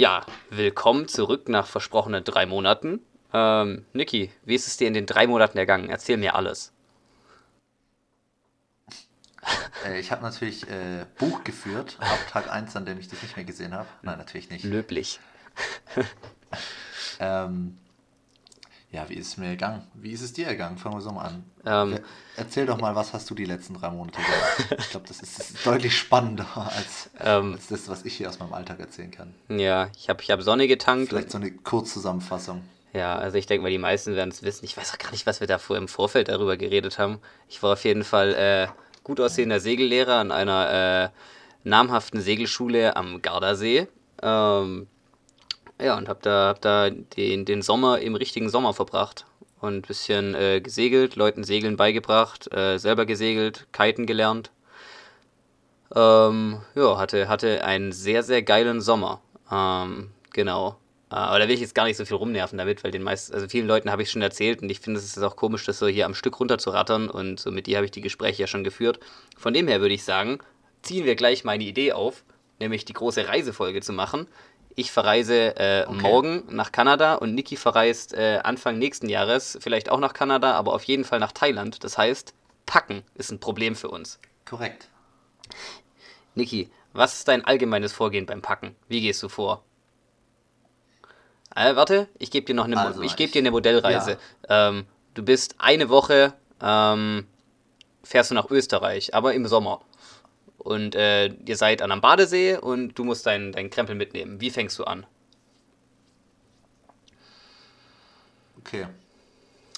[0.00, 3.00] Ja, willkommen zurück nach versprochenen drei Monaten.
[3.34, 5.90] Ähm, Niki, wie ist es dir in den drei Monaten ergangen?
[5.90, 6.72] Erzähl mir alles.
[9.84, 13.36] Äh, ich habe natürlich äh, Buch geführt, ab Tag 1, an dem ich dich nicht
[13.36, 13.88] mehr gesehen habe.
[14.00, 14.64] Nein, natürlich nicht.
[14.64, 15.20] Löblich.
[17.18, 17.76] Ähm,
[18.92, 19.82] ja, wie ist es mir ergangen?
[19.94, 20.76] Wie ist es dir ergangen?
[20.78, 21.44] Fangen wir so mal an.
[21.64, 22.00] Ähm, Er-
[22.36, 24.76] Erzähl doch mal, was hast du die letzten drei Monate gemacht?
[24.78, 27.52] Ich glaube, das ist, das ist deutlich spannender als, Ähm.
[27.54, 29.34] als das, was ich hier aus meinem Alltag erzählen kann.
[29.48, 31.10] Ja, ich habe ich hab Sonne getankt.
[31.10, 32.62] Vielleicht so eine Kurzzusammenfassung.
[32.92, 34.64] Ja, also ich denke mal, die meisten werden es wissen.
[34.64, 37.20] Ich weiß auch gar nicht, was wir da vor im Vorfeld darüber geredet haben.
[37.48, 38.66] Ich war auf jeden Fall äh,
[39.04, 43.86] gut aussehender Segellehrer an einer äh, namhaften Segelschule am Gardasee.
[44.22, 44.86] Ähm,
[45.82, 49.26] ja, und habe da, hab da den, den Sommer im richtigen Sommer verbracht.
[49.60, 54.50] Und ein bisschen äh, gesegelt, Leuten Segeln beigebracht, äh, selber gesegelt, Kiten gelernt.
[55.94, 59.20] Ähm, ja, hatte, hatte einen sehr, sehr geilen Sommer.
[59.52, 60.76] Ähm, genau.
[61.10, 63.34] Äh, aber da will ich jetzt gar nicht so viel rumnerven damit, weil den meisten,
[63.34, 65.78] also vielen Leuten habe ich schon erzählt und ich finde es ist auch komisch, das
[65.78, 68.64] so hier am Stück runterzurattern und so mit dir habe ich die Gespräche ja schon
[68.64, 69.00] geführt.
[69.36, 70.38] Von dem her würde ich sagen,
[70.82, 72.24] ziehen wir gleich meine Idee auf,
[72.60, 74.26] nämlich die große Reisefolge zu machen.
[74.76, 79.98] Ich verreise äh, morgen nach Kanada und Niki verreist äh, Anfang nächsten Jahres vielleicht auch
[79.98, 81.82] nach Kanada, aber auf jeden Fall nach Thailand.
[81.84, 82.34] Das heißt,
[82.66, 84.18] packen ist ein Problem für uns.
[84.48, 84.88] Korrekt.
[86.34, 88.76] Niki, was ist dein allgemeines Vorgehen beim Packen?
[88.88, 89.64] Wie gehst du vor?
[91.54, 94.18] Äh, warte, ich gebe dir noch eine, Also, ich gebe dir eine Modellreise.
[94.48, 96.32] Ähm, du bist eine Woche,
[96.62, 97.26] ähm,
[98.04, 99.80] fährst du nach Österreich, aber im Sommer.
[100.60, 104.40] Und äh, ihr seid an einem Badesee und du musst deinen dein Krempel mitnehmen.
[104.40, 105.06] Wie fängst du an?
[108.58, 108.86] Okay.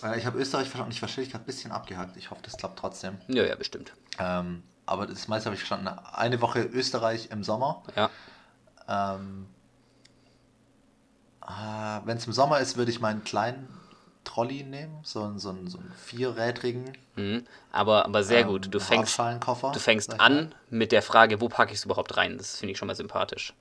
[0.02, 0.92] Äh, ich habe Österreich verstanden.
[0.92, 2.16] Ich verstehe dich gerade ein bisschen abgehakt.
[2.16, 3.19] Ich hoffe, das klappt trotzdem.
[3.28, 3.92] Ja, ja, bestimmt.
[4.19, 5.89] Ähm, aber das meiste habe ich verstanden.
[6.12, 7.84] Eine Woche Österreich im Sommer.
[7.94, 8.11] Ja.
[8.89, 9.46] Ähm,
[11.46, 13.69] äh, Wenn es im Sommer ist, würde ich meinen kleinen
[14.24, 14.98] Trolley nehmen.
[15.02, 17.44] So, einen- so, einen, so einen vierrädrigen Mhm.
[17.72, 18.68] Aber, aber sehr ähm, gut.
[18.74, 22.38] Du fängst, du fängst an mit der Frage, wo packe ich es überhaupt rein?
[22.38, 23.52] Das finde ich schon mal sympathisch.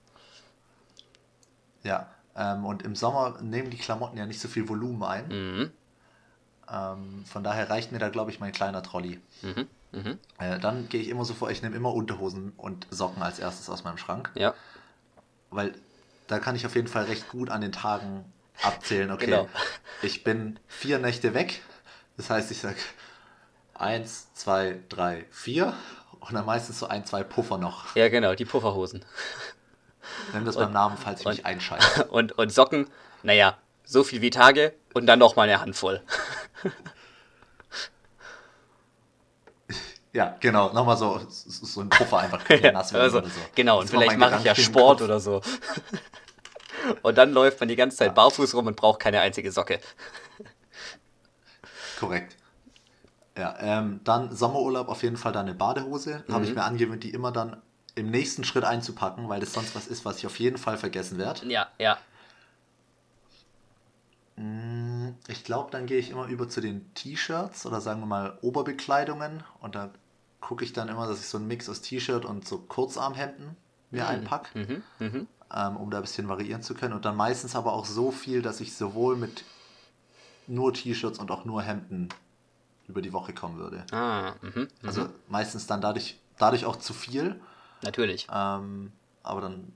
[1.84, 2.10] Ja.
[2.36, 5.28] Ähm, und im Sommer nehmen die Klamotten ja nicht so viel Volumen ein.
[5.28, 5.72] Mhm.
[6.72, 9.20] Ähm, von daher reicht mir da, glaube ich, mein kleiner Trolley.
[9.42, 9.68] Mhm.
[9.92, 10.18] Mhm.
[10.40, 13.70] Äh, dann gehe ich immer so vor, ich nehme immer Unterhosen und Socken als erstes
[13.70, 14.32] aus meinem Schrank.
[14.36, 14.54] Ja.
[15.50, 15.74] Weil
[16.28, 18.24] da kann ich auf jeden Fall recht gut an den Tagen
[18.62, 19.50] abzählen, okay, Genau.
[20.02, 21.62] ich bin vier Nächte weg.
[22.18, 22.78] Das heißt, ich sage
[23.74, 25.74] eins, zwei, drei, vier
[26.20, 27.96] und dann meistens so ein, zwei Puffer noch.
[27.96, 29.04] Ja, genau, die Pufferhosen.
[30.34, 32.06] Nimm das beim Namen, falls ich mich einscheiße.
[32.10, 32.88] Und, und Socken,
[33.24, 36.02] naja, so viel wie Tage und dann noch mal eine Handvoll.
[40.14, 43.40] Ja, genau, nochmal so, so ein Puffer einfach ja, nass werden also, oder so.
[43.56, 45.42] Genau, und vielleicht mache ich ja Sport oder so.
[47.02, 49.80] Und dann läuft man die ganze Zeit barfuß rum und braucht keine einzige Socke.
[51.96, 52.36] Korrekt.
[53.38, 56.24] Ja, ähm, dann Sommerurlaub auf jeden Fall dann eine Badehose.
[56.30, 56.50] Habe Mhm.
[56.50, 57.62] ich mir angewöhnt, die immer dann
[57.96, 61.18] im nächsten Schritt einzupacken, weil das sonst was ist, was ich auf jeden Fall vergessen
[61.18, 61.48] werde.
[61.48, 61.98] Ja, ja.
[64.38, 68.38] Mm, Ich glaube, dann gehe ich immer über zu den T-Shirts oder sagen wir mal
[68.42, 69.92] Oberbekleidungen und da
[70.40, 73.56] gucke ich dann immer, dass ich so einen Mix aus T-Shirt und so Kurzarmhemden
[73.92, 75.28] mir einpacke, Mhm, mhm.
[75.56, 76.94] Ähm, um da ein bisschen variieren zu können.
[76.94, 79.44] Und dann meistens aber auch so viel, dass ich sowohl mit
[80.48, 82.10] nur T-Shirts und auch nur Hemden
[82.88, 83.86] über die Woche kommen würde.
[83.92, 84.68] Ah, mhm, mhm.
[84.86, 87.40] Also meistens dann dadurch, dadurch auch zu viel.
[87.84, 88.28] natürlich.
[88.34, 88.92] Ähm,
[89.24, 89.72] aber dann,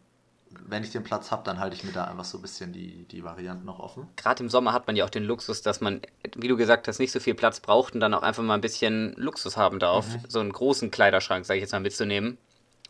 [0.67, 3.03] wenn ich den Platz habe, dann halte ich mir da einfach so ein bisschen die,
[3.05, 4.07] die Varianten noch offen.
[4.15, 6.01] Gerade im Sommer hat man ja auch den Luxus, dass man,
[6.35, 8.61] wie du gesagt hast, nicht so viel Platz braucht und dann auch einfach mal ein
[8.61, 10.19] bisschen Luxus haben darf, Mhm.
[10.27, 12.37] so einen großen Kleiderschrank, sage ich jetzt mal, mitzunehmen.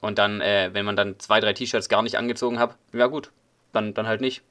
[0.05, 3.31] Und dann, äh, wenn man dann zwei, drei T-Shirts gar nicht angezogen hat, ja gut,
[3.73, 4.43] dann, dann halt nicht.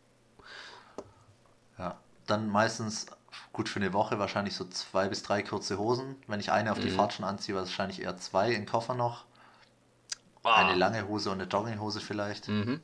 [1.79, 1.97] Ja.
[2.27, 3.07] Dann meistens,
[3.53, 6.17] gut für eine Woche, wahrscheinlich so zwei bis drei kurze Hosen.
[6.27, 9.27] Wenn ich eine auf die Fahrt schon anziehe, wahrscheinlich eher zwei im Koffer noch.
[10.43, 12.49] Eine lange Hose und eine Jogginghose vielleicht.
[12.49, 12.81] Mhm.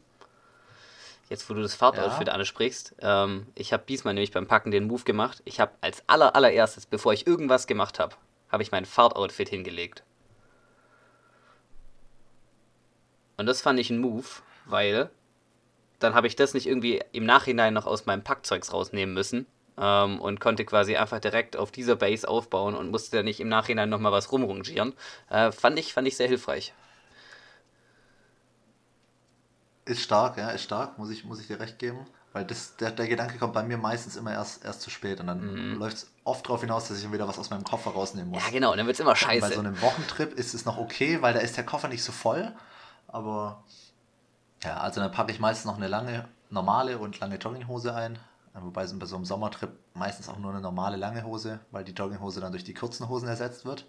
[1.28, 2.34] Jetzt, wo du das Fahrtoutfit Ja.
[2.34, 5.42] ansprichst, ähm, ich habe diesmal nämlich beim Packen den Move gemacht.
[5.44, 8.14] Ich habe als aller, allererstes, bevor ich irgendwas gemacht habe,
[8.48, 10.04] habe ich mein Fahrtoutfit hingelegt.
[13.40, 14.26] Und das fand ich ein Move,
[14.66, 15.08] weil
[15.98, 19.46] dann habe ich das nicht irgendwie im Nachhinein noch aus meinem Packzeugs rausnehmen müssen
[19.78, 23.48] ähm, und konnte quasi einfach direkt auf dieser Base aufbauen und musste dann nicht im
[23.48, 24.92] Nachhinein nochmal was rumrangieren.
[25.30, 26.74] Äh, fand, ich, fand ich sehr hilfreich.
[29.86, 32.06] Ist stark, ja, ist stark, muss ich, muss ich dir recht geben.
[32.34, 35.28] Weil das, der, der Gedanke kommt bei mir meistens immer erst, erst zu spät und
[35.28, 38.30] dann läuft es oft darauf hinaus, dass ich dann wieder was aus meinem Koffer rausnehmen
[38.30, 38.44] muss.
[38.44, 39.54] Ja, genau, dann wird es immer Bei scheiße.
[39.54, 42.54] so einem Wochentrip ist es noch okay, weil da ist der Koffer nicht so voll.
[43.12, 43.62] Aber
[44.62, 48.18] ja, also dann packe ich meistens noch eine lange normale und lange Jogginghose ein.
[48.54, 51.92] Wobei es bei so einem Sommertrip meistens auch nur eine normale lange Hose, weil die
[51.92, 53.86] Jogginghose dann durch die kurzen Hosen ersetzt wird.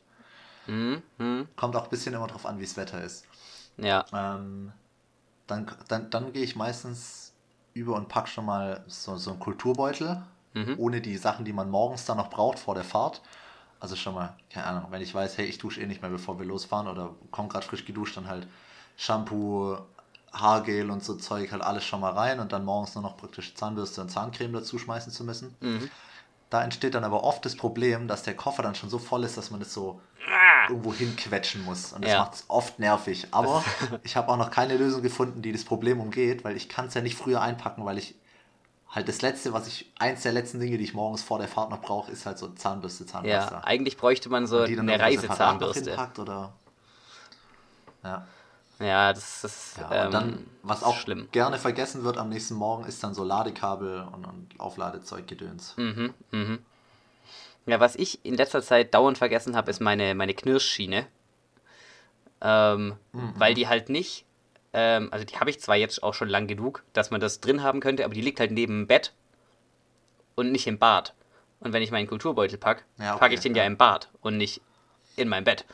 [0.68, 1.01] Mhm.
[1.18, 1.47] mhm.
[1.56, 3.25] Kommt auch ein bisschen immer drauf an, wie das Wetter ist.
[3.77, 4.06] Ja.
[4.13, 4.71] Ähm,
[5.47, 7.33] dann, dann, dann gehe ich meistens
[7.74, 10.21] über und packe schon mal so, so einen Kulturbeutel,
[10.53, 10.75] mhm.
[10.77, 13.21] ohne die Sachen, die man morgens dann noch braucht vor der Fahrt.
[13.79, 16.38] Also schon mal, keine Ahnung, wenn ich weiß, hey, ich dusche eh nicht mehr, bevor
[16.38, 18.47] wir losfahren oder komme gerade frisch geduscht, dann halt
[19.01, 19.80] Shampoo,
[20.31, 23.56] Haargel und so Zeug halt alles schon mal rein und dann morgens nur noch praktisch
[23.56, 25.56] Zahnbürste und Zahncreme dazu schmeißen zu müssen.
[25.59, 25.89] Mhm.
[26.51, 29.38] Da entsteht dann aber oft das Problem, dass der Koffer dann schon so voll ist,
[29.38, 30.00] dass man es so
[30.30, 30.69] ah.
[30.69, 31.94] irgendwo hinquetschen muss.
[31.94, 32.19] Und das ja.
[32.19, 33.27] macht es oft nervig.
[33.31, 33.63] Aber
[34.03, 36.94] ich habe auch noch keine Lösung gefunden, die das Problem umgeht, weil ich kann es
[36.94, 38.13] ja nicht früher einpacken, weil ich
[38.88, 41.71] halt das letzte, was ich, eins der letzten Dinge, die ich morgens vor der Fahrt
[41.71, 43.56] noch brauche, ist halt so Zahnbürste, Zahnpasta.
[43.56, 45.98] Ja, eigentlich bräuchte man so eine Reisezahnbürste.
[46.19, 46.53] Oder
[48.03, 48.27] ja.
[48.81, 51.28] Ja, das ist ja, ähm, dann, was auch schlimm.
[51.31, 55.75] gerne vergessen wird am nächsten Morgen, ist dann so Ladekabel und, und Aufladezeug-Gedöns.
[55.78, 56.60] Mhm, mhm.
[57.68, 61.07] Ja, was ich in letzter Zeit dauernd vergessen habe, ist meine, meine Knirschschiene.
[62.42, 63.33] Ähm, mhm.
[63.36, 64.25] Weil die halt nicht,
[64.74, 67.62] ähm, also die habe ich zwar jetzt auch schon lang genug, dass man das drin
[67.62, 69.13] haben könnte, aber die liegt halt neben dem Bett
[70.36, 71.13] und nicht im Bad.
[71.60, 73.62] Und wenn ich meinen Kulturbeutel packe, ja, okay, packe ich den ja.
[73.62, 74.62] ja im Bad und nicht
[75.16, 75.66] in mein Bett.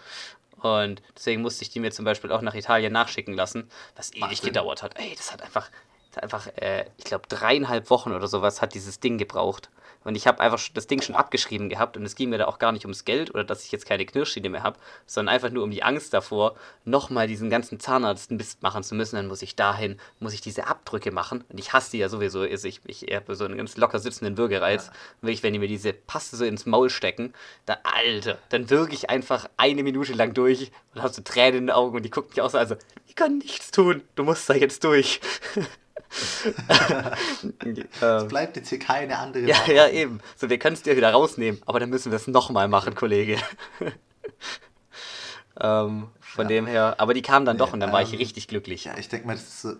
[0.61, 4.41] Und deswegen musste ich die mir zum Beispiel auch nach Italien nachschicken lassen, was ewig
[4.41, 4.97] gedauert hat.
[4.99, 5.69] Ey, das hat einfach,
[6.09, 9.69] das hat einfach äh, ich glaube, dreieinhalb Wochen oder sowas hat dieses Ding gebraucht.
[10.03, 12.59] Und ich habe einfach das Ding schon abgeschrieben gehabt und es ging mir da auch
[12.59, 15.63] gar nicht ums Geld oder dass ich jetzt keine Knirschschiene mehr habe, sondern einfach nur
[15.63, 16.55] um die Angst davor,
[16.85, 19.17] nochmal diesen ganzen Zahnarztmist machen zu müssen.
[19.17, 21.43] Dann muss ich dahin, muss ich diese Abdrücke machen.
[21.49, 22.41] Und ich hasse die ja sowieso.
[22.41, 24.87] Also ich, ich habe so einen ganz locker sitzenden Bürgerreiz.
[24.87, 24.93] Ja.
[25.21, 27.33] Wirklich, wenn die mir diese Paste so ins Maul stecken,
[27.65, 31.67] da, Alter, dann würge ich einfach eine Minute lang durch und habe so Tränen in
[31.67, 32.75] den Augen und die guckt mich auch so, also,
[33.07, 35.19] ich kann nichts tun, du musst da jetzt durch.
[38.01, 40.19] es bleibt jetzt hier keine andere Ja, ja, eben.
[40.35, 43.37] So, wir können es dir wieder rausnehmen, aber dann müssen wir es nochmal machen, Kollege.
[45.59, 46.47] ähm, von ja.
[46.47, 48.47] dem her, aber die kamen dann nee, doch und dann ähm, war ich ähm, richtig
[48.47, 48.85] glücklich.
[48.85, 49.73] Ja, ich denke mal, das ist so.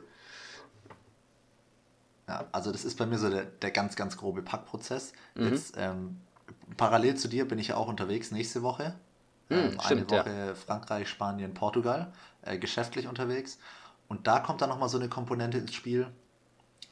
[2.28, 5.14] Ja, also das ist bei mir so der, der ganz, ganz grobe Packprozess.
[5.36, 5.54] Mhm.
[5.54, 6.18] Jetzt ähm,
[6.76, 8.96] parallel zu dir bin ich ja auch unterwegs nächste Woche.
[9.50, 10.56] Mhm, ähm, stimmt, eine Woche ja.
[10.56, 13.60] Frankreich, Spanien, Portugal, äh, geschäftlich unterwegs.
[14.08, 16.08] Und da kommt dann nochmal so eine Komponente ins Spiel.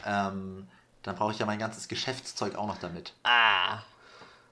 [0.05, 0.67] Ähm,
[1.03, 3.13] dann brauche ich ja mein ganzes Geschäftszeug auch noch damit.
[3.23, 3.79] Ah.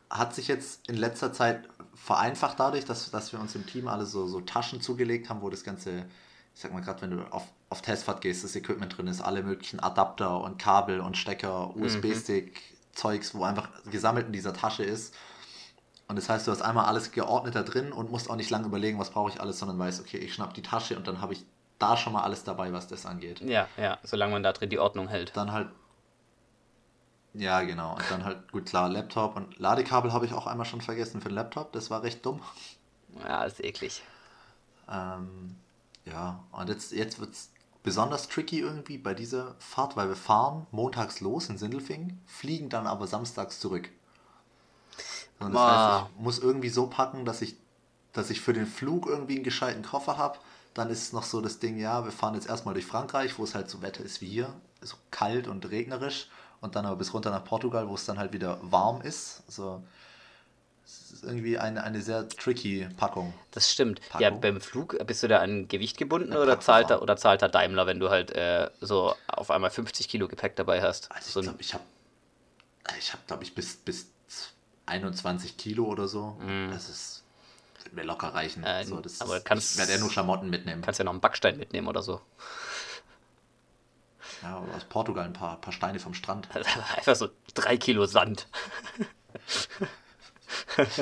[0.10, 4.06] Hat sich jetzt in letzter Zeit vereinfacht dadurch, dass, dass wir uns im Team alle
[4.06, 6.06] so, so Taschen zugelegt haben, wo das ganze,
[6.54, 9.42] ich sag mal gerade, wenn du auf, auf Testfahrt gehst, das Equipment drin ist, alle
[9.42, 12.95] möglichen Adapter und Kabel und Stecker, USB-Stick, mhm.
[12.95, 15.15] Zeugs, wo einfach gesammelt in dieser Tasche ist.
[16.07, 18.68] Und das heißt, du hast einmal alles geordnet da drin und musst auch nicht lange
[18.68, 21.33] überlegen, was brauche ich alles, sondern weißt, okay, ich schnapp die Tasche und dann habe
[21.33, 21.44] ich
[21.83, 23.41] da schon mal alles dabei, was das angeht.
[23.41, 25.35] Ja, ja, solange man da drin die Ordnung hält.
[25.35, 25.69] Dann halt.
[27.33, 27.95] Ja, genau.
[27.95, 31.30] Und dann halt, gut, klar, Laptop und Ladekabel habe ich auch einmal schon vergessen für
[31.30, 31.71] den Laptop.
[31.74, 32.41] Das war recht dumm.
[33.27, 34.03] Ja, ist eklig.
[34.89, 35.56] Ähm,
[36.06, 37.50] ja, und jetzt, jetzt wird es
[37.81, 42.88] besonders tricky irgendwie bei dieser Fahrt, weil wir fahren montags los in Sindelfingen, fliegen dann
[42.88, 43.89] aber samstags zurück.
[45.39, 47.56] Und das heißt, ich muss irgendwie so packen, dass ich,
[48.13, 50.38] dass ich für den Flug irgendwie einen gescheiten Koffer habe
[50.73, 53.43] dann ist es noch so das Ding, ja, wir fahren jetzt erstmal durch Frankreich, wo
[53.43, 56.27] es halt so Wetter ist wie hier, so kalt und regnerisch.
[56.62, 59.43] Und dann aber bis runter nach Portugal, wo es dann halt wieder warm ist.
[59.48, 59.83] Also
[60.86, 63.33] es ist irgendwie eine, eine sehr tricky Packung.
[63.51, 64.00] Das stimmt.
[64.09, 64.21] Packung.
[64.21, 67.50] Ja, beim Flug bist du da an Gewicht gebunden oder zahlt, er, oder zahlt er
[67.50, 71.12] Daimler, wenn du halt äh, so auf einmal 50 Kilo Gepäck dabei hast?
[71.12, 71.83] Also so ich glaube, ich habe,
[72.98, 74.07] ich habe, glaube ich, bis, bis
[74.86, 76.38] 21 Kilo oder so.
[76.39, 76.71] Mm.
[76.71, 77.23] Das ist
[77.93, 78.63] wird mir locker reichen.
[78.63, 80.81] Äh, so, das aber ist, kannst, ich werde ja nur Klamotten mitnehmen.
[80.81, 82.21] Kannst ja noch einen Backstein mitnehmen oder so.
[84.41, 86.50] Ja, oder aus Portugal ein paar, paar Steine vom Strand.
[86.97, 88.47] Einfach so drei Kilo Sand.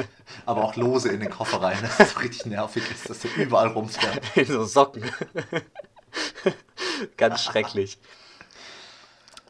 [0.45, 3.36] aber auch lose in den Koffer rein, dass das so richtig nervig ist, dass der
[3.38, 4.38] überall rumfährt.
[4.38, 5.10] In so Socken.
[7.17, 7.98] Ganz schrecklich.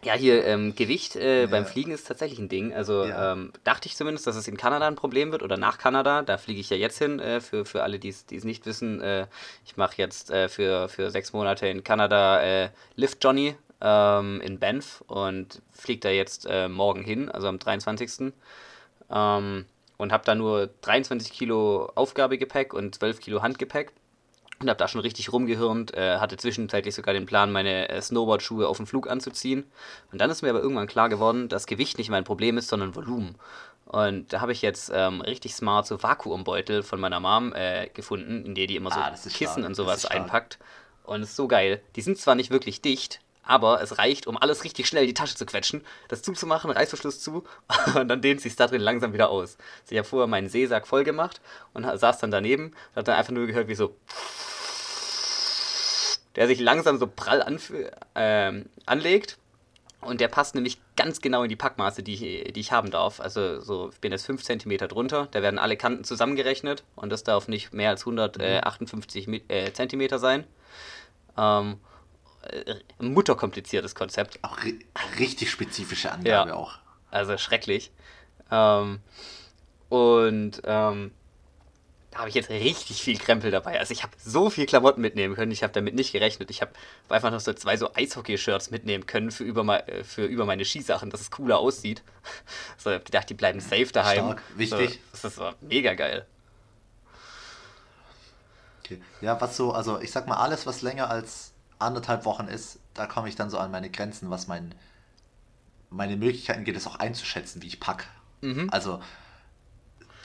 [0.04, 1.48] Ja, hier ähm, Gewicht äh, ja.
[1.48, 2.74] beim Fliegen ist tatsächlich ein Ding.
[2.74, 3.34] Also ja.
[3.34, 6.24] ähm, dachte ich zumindest, dass es in Kanada ein Problem wird oder nach Kanada.
[6.24, 7.20] Da fliege ich ja jetzt hin.
[7.20, 9.28] Äh, für, für alle, die es nicht wissen, äh,
[9.64, 14.60] ich mache jetzt äh, für, für sechs Monate in Kanada äh, Lift Johnny ähm, in
[14.60, 18.34] Banff und fliege da jetzt äh, morgen hin, also am 23.
[19.12, 19.66] Ähm,
[19.98, 23.92] und habe da nur 23 Kilo Aufgabegepäck und 12 Kilo Handgepäck
[24.62, 28.68] und habe da schon richtig rumgehirnt, äh, hatte zwischenzeitlich sogar den Plan, meine äh, Snowboard-Schuhe
[28.68, 29.66] auf dem Flug anzuziehen.
[30.12, 32.96] Und dann ist mir aber irgendwann klar geworden, dass Gewicht nicht mein Problem ist, sondern
[32.96, 33.36] Volumen.
[33.86, 38.46] Und da habe ich jetzt ähm, richtig smart so Vakuumbeutel von meiner Mom äh, gefunden,
[38.46, 39.66] in der die immer so ah, Kissen stark.
[39.66, 40.60] und sowas einpackt.
[41.04, 41.82] Und ist so geil.
[41.96, 45.14] Die sind zwar nicht wirklich dicht, aber es reicht, um alles richtig schnell in die
[45.14, 47.44] Tasche zu quetschen, das zuzumachen, Reißverschluss zu
[47.96, 49.58] und dann dehnt sich da drin langsam wieder aus.
[49.82, 51.42] Also ich habe vorher meinen Seesack voll gemacht
[51.74, 53.96] und saß dann daneben und hat dann einfach nur gehört, wie so
[56.36, 57.46] der sich langsam so prall
[58.16, 59.38] äh, anlegt
[60.02, 63.20] und der passt nämlich ganz genau in die Packmaße, die ich, die ich haben darf.
[63.20, 67.24] Also so, ich bin jetzt 5 cm drunter, da werden alle Kanten zusammengerechnet und das
[67.24, 69.42] darf nicht mehr als 158 mhm.
[69.48, 70.46] äh, cm sein.
[71.38, 71.91] Ähm, äh,
[73.00, 74.40] mutterkompliziertes Konzept.
[74.42, 74.80] Auch ri
[75.20, 76.74] richtig spezifische Angabe ja, auch.
[77.10, 77.92] Also schrecklich.
[78.52, 79.00] Ähm,
[79.90, 81.12] und ähm,
[82.12, 83.80] da habe ich jetzt richtig viel Krempel dabei.
[83.80, 85.52] Also ich habe so viel Klamotten mitnehmen können.
[85.52, 86.50] Ich habe damit nicht gerechnet.
[86.50, 86.72] Ich habe
[87.08, 91.10] einfach noch so zwei so Eishockey-Shirts mitnehmen können für über, äh, für über meine Skisachen,
[91.10, 92.04] dass es cooler aussieht.
[92.78, 94.26] So, ich habe gedacht, die bleiben safe daheim.
[94.26, 95.00] Stark, wichtig.
[95.14, 96.26] So, das war mega geil.
[98.84, 99.00] Okay.
[99.22, 101.51] Ja, was so, also ich sag mal, alles, was länger als
[101.82, 104.74] anderthalb Wochen ist, da komme ich dann so an meine Grenzen, was mein,
[105.90, 108.06] meine Möglichkeiten geht, es auch einzuschätzen, wie ich packe.
[108.42, 108.70] Mhm.
[108.72, 109.02] Also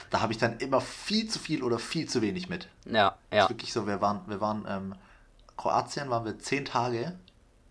[0.09, 2.67] da habe ich dann immer viel zu viel oder viel zu wenig mit.
[2.85, 3.43] Ja, ja.
[3.43, 4.95] ist wirklich so, wir waren, wir waren, ähm,
[5.57, 7.13] Kroatien waren wir zehn Tage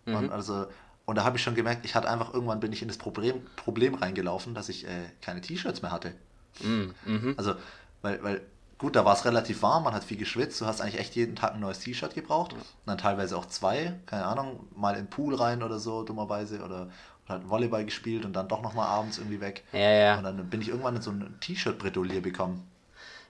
[0.05, 0.15] mhm.
[0.15, 0.67] und also
[1.07, 3.41] und da habe ich schon gemerkt, ich hatte einfach irgendwann bin ich in das Problem,
[3.55, 6.13] Problem reingelaufen, dass ich äh, keine T-Shirts mehr hatte.
[6.61, 6.95] Mhm.
[7.05, 7.35] mhm.
[7.37, 7.55] Also,
[8.03, 8.41] weil, weil
[8.79, 11.35] Gut, da war es relativ warm, man hat viel geschwitzt, du hast eigentlich echt jeden
[11.35, 12.53] Tag ein neues T-Shirt gebraucht.
[12.53, 16.63] Und dann teilweise auch zwei, keine Ahnung, mal in den Pool rein oder so, dummerweise,
[16.63, 16.89] oder,
[17.27, 19.65] oder halt Volleyball gespielt und dann doch nochmal abends irgendwie weg.
[19.73, 20.19] Ja, ja.
[20.19, 22.69] Und dann bin ich irgendwann in so ein T-Shirt-Bredouillier bekommen.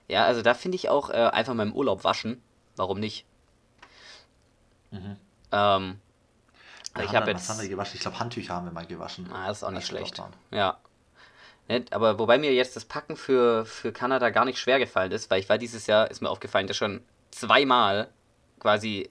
[0.07, 2.41] Ja, also da finde ich auch äh, einfach mal im Urlaub waschen.
[2.75, 3.25] Warum nicht?
[4.91, 5.17] Mhm.
[5.51, 5.99] Ähm,
[7.03, 7.49] ich habe jetzt.
[7.49, 7.95] Was haben wir gewaschen?
[7.95, 9.29] Ich glaube, Handtücher haben wir mal gewaschen.
[9.31, 10.21] Ah, das ist auch nicht schlecht.
[10.51, 10.77] Ja.
[11.67, 11.85] Ne?
[11.91, 15.39] Aber wobei mir jetzt das Packen für, für Kanada gar nicht schwer gefallen ist, weil
[15.39, 18.09] ich war dieses Jahr, ist mir aufgefallen, dass schon zweimal
[18.59, 19.09] quasi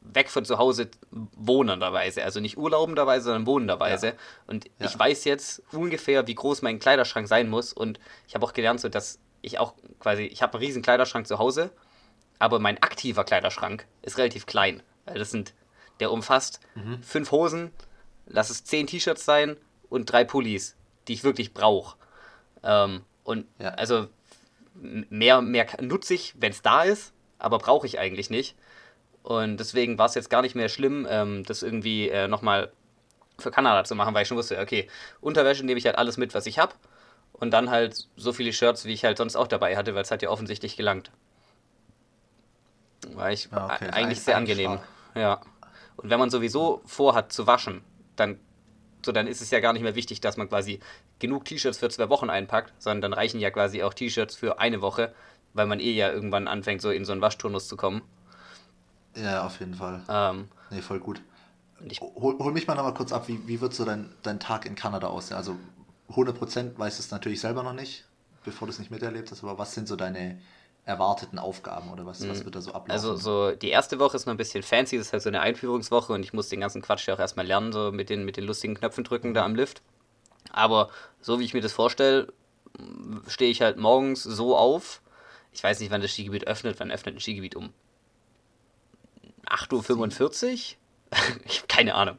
[0.00, 2.24] weg von zu Hause wohnenderweise.
[2.24, 4.08] Also nicht urlaubenderweise, sondern wohnenderweise.
[4.08, 4.12] Ja.
[4.46, 4.86] Und ja.
[4.86, 7.72] ich weiß jetzt ungefähr, wie groß mein Kleiderschrank sein muss.
[7.72, 11.26] Und ich habe auch gelernt, so dass ich auch quasi, ich habe einen riesen Kleiderschrank
[11.26, 11.70] zu Hause,
[12.38, 14.82] aber mein aktiver Kleiderschrank ist relativ klein.
[15.04, 15.52] Weil das sind,
[16.00, 17.02] der umfasst mhm.
[17.02, 17.70] fünf Hosen,
[18.26, 19.56] lass es zehn T-Shirts sein
[19.90, 20.76] und drei Pullis
[21.08, 21.96] die ich wirklich brauche.
[22.62, 23.70] Ähm, und ja.
[23.70, 24.08] also
[24.74, 28.56] mehr, mehr nutze ich, wenn es da ist, aber brauche ich eigentlich nicht.
[29.22, 32.72] Und deswegen war es jetzt gar nicht mehr schlimm, ähm, das irgendwie äh, nochmal
[33.38, 34.88] für Kanada zu machen, weil ich schon wusste, okay,
[35.20, 36.74] Unterwäsche nehme ich halt alles mit, was ich habe.
[37.32, 40.10] Und dann halt so viele Shirts, wie ich halt sonst auch dabei hatte, weil es
[40.10, 41.10] hat ja offensichtlich gelangt.
[43.12, 43.90] War ich ja, okay.
[43.90, 44.78] eigentlich sehr angenehm.
[45.14, 45.40] Ja.
[45.96, 47.82] Und wenn man sowieso vorhat zu waschen,
[48.16, 48.38] dann
[49.04, 50.80] so dann ist es ja gar nicht mehr wichtig, dass man quasi
[51.18, 54.80] genug T-Shirts für zwei Wochen einpackt, sondern dann reichen ja quasi auch T-Shirts für eine
[54.80, 55.14] Woche,
[55.52, 58.02] weil man eh ja irgendwann anfängt, so in so einen Waschturnus zu kommen.
[59.16, 60.02] Ja, auf jeden Fall.
[60.08, 61.20] Ähm, nee, voll gut.
[62.00, 64.74] Hol, hol, mich mal nochmal kurz ab, wie, wie wird so dein, dein Tag in
[64.74, 65.36] Kanada aussehen?
[65.36, 65.56] Also
[66.10, 68.04] 100% weißt du es natürlich selber noch nicht,
[68.44, 70.40] bevor du es nicht miterlebt hast, aber was sind so deine
[70.86, 72.44] erwarteten Aufgaben oder was, was mhm.
[72.44, 72.90] wird da so ablaufen?
[72.90, 75.40] Also so die erste Woche ist noch ein bisschen fancy, das ist halt so eine
[75.40, 78.36] Einführungswoche und ich muss den ganzen Quatsch ja auch erstmal lernen, so mit den, mit
[78.36, 79.82] den lustigen Knöpfen drücken da am Lift.
[80.50, 82.32] Aber so wie ich mir das vorstelle,
[83.26, 85.00] stehe ich halt morgens so auf.
[85.52, 86.78] Ich weiß nicht, wann das Skigebiet öffnet.
[86.80, 87.72] Wann öffnet ein Skigebiet um?
[89.46, 90.58] 8.45 Uhr?
[91.44, 92.18] ich habe keine Ahnung.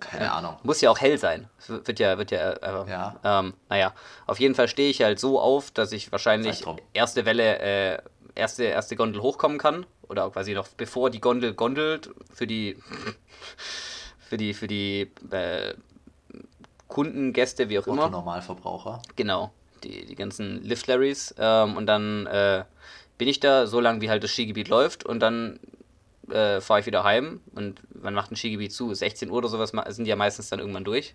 [0.00, 0.56] Keine Ahnung.
[0.62, 1.48] Muss ja auch hell sein.
[1.66, 3.16] Wird ja, wird ja, äh, ja.
[3.24, 3.94] Ähm, naja,
[4.26, 7.98] auf jeden Fall stehe ich halt so auf, dass ich wahrscheinlich erste Welle, äh,
[8.34, 9.86] erste, erste Gondel hochkommen kann.
[10.08, 12.76] Oder quasi noch bevor die Gondel gondelt für die,
[14.18, 15.74] für die, für die äh,
[16.86, 18.08] Kunden, Gäste, wie auch immer.
[18.08, 19.02] Normalverbraucher.
[19.16, 19.52] Genau,
[19.84, 21.34] die, die ganzen Lift-Larrys.
[21.38, 22.64] Ähm, und dann äh,
[23.18, 25.04] bin ich da so lange, wie halt das Skigebiet läuft.
[25.04, 25.60] Und dann
[26.30, 29.72] äh, fahre ich wieder heim und man macht ein Skigebiet zu, 16 Uhr oder sowas
[29.88, 31.14] sind die ja meistens dann irgendwann durch.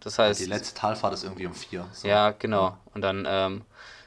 [0.00, 0.40] Das heißt.
[0.40, 1.86] Die letzte Talfahrt ist irgendwie um 4.
[1.92, 2.06] So.
[2.08, 2.76] Ja, genau.
[2.94, 3.62] Und dann, ähm,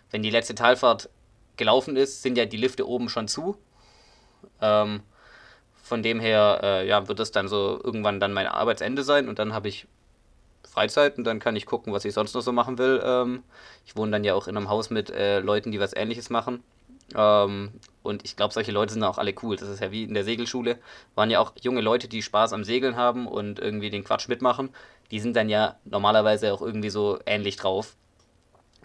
[0.09, 1.09] wenn die letzte Talfahrt
[1.57, 3.57] gelaufen ist, sind ja die Lifte oben schon zu.
[4.61, 5.01] Ähm,
[5.83, 9.39] von dem her, äh, ja, wird das dann so irgendwann dann mein Arbeitsende sein und
[9.39, 9.87] dann habe ich
[10.63, 13.01] Freizeit und dann kann ich gucken, was ich sonst noch so machen will.
[13.03, 13.43] Ähm,
[13.85, 16.63] ich wohne dann ja auch in einem Haus mit äh, Leuten, die was ähnliches machen.
[17.15, 17.71] Ähm,
[18.03, 19.55] und ich glaube, solche Leute sind auch alle cool.
[19.55, 20.79] Das ist ja wie in der Segelschule.
[21.15, 24.69] Waren ja auch junge Leute, die Spaß am Segeln haben und irgendwie den Quatsch mitmachen.
[25.11, 27.95] Die sind dann ja normalerweise auch irgendwie so ähnlich drauf.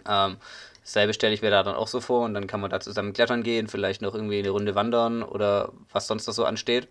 [0.07, 0.37] Ähm,
[0.83, 3.13] dasselbe stelle ich mir da dann auch so vor und dann kann man da zusammen
[3.13, 6.87] klettern gehen, vielleicht noch irgendwie eine Runde wandern oder was sonst noch so ansteht.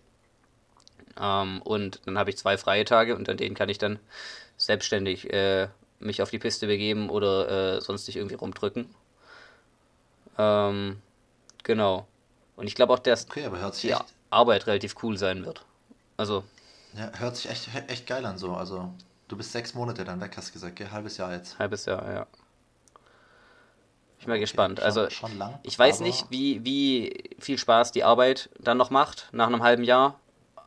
[1.19, 3.99] Ähm, und dann habe ich zwei freie Tage und an denen kann ich dann
[4.57, 5.67] selbstständig äh,
[5.99, 8.87] mich auf die Piste begeben oder äh, sonst nicht irgendwie rumdrücken.
[10.37, 11.01] Ähm,
[11.67, 12.07] Genau.
[12.55, 13.51] Und ich glaube auch, dass okay,
[13.83, 13.93] die
[14.29, 15.65] Arbeit relativ cool sein wird.
[16.15, 16.45] Also.
[16.93, 18.53] Ja, hört sich echt, echt geil an so.
[18.53, 18.89] Also,
[19.27, 20.89] du bist sechs Monate dann weg, hast du gesagt, gell?
[20.91, 21.59] Halbes Jahr jetzt.
[21.59, 22.25] Halbes Jahr, ja.
[24.17, 24.79] Ich bin mal okay, gespannt.
[24.79, 28.89] Schon, also, schon lang, ich weiß nicht, wie, wie viel Spaß die Arbeit dann noch
[28.89, 30.17] macht nach einem halben Jahr.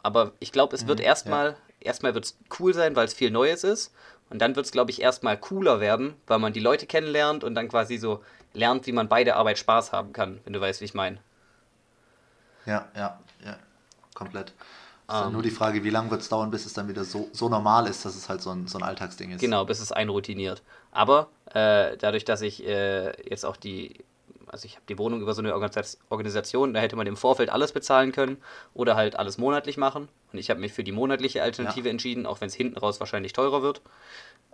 [0.02, 1.56] Aber ich glaube, es wird mhm, erstmal, ja.
[1.80, 3.94] erstmal wird es cool sein, weil es viel Neues ist.
[4.28, 7.54] Und dann wird es, glaube ich, erstmal cooler werden, weil man die Leute kennenlernt und
[7.54, 10.80] dann quasi so lernt, wie man bei der Arbeit Spaß haben kann, wenn du weißt,
[10.80, 11.18] wie ich meine.
[12.66, 13.56] Ja, ja, ja,
[14.14, 14.52] komplett.
[15.08, 17.02] Es ist um, nur die Frage, wie lange wird es dauern, bis es dann wieder
[17.02, 19.40] so, so normal ist, dass es halt so ein, so ein Alltagsding ist.
[19.40, 20.62] Genau, bis es einroutiniert.
[20.92, 24.04] Aber äh, dadurch, dass ich äh, jetzt auch die,
[24.46, 27.72] also ich habe die Wohnung über so eine Organisation, da hätte man im Vorfeld alles
[27.72, 28.36] bezahlen können
[28.72, 30.08] oder halt alles monatlich machen.
[30.32, 31.90] Und ich habe mich für die monatliche Alternative ja.
[31.90, 33.80] entschieden, auch wenn es hinten raus wahrscheinlich teurer wird.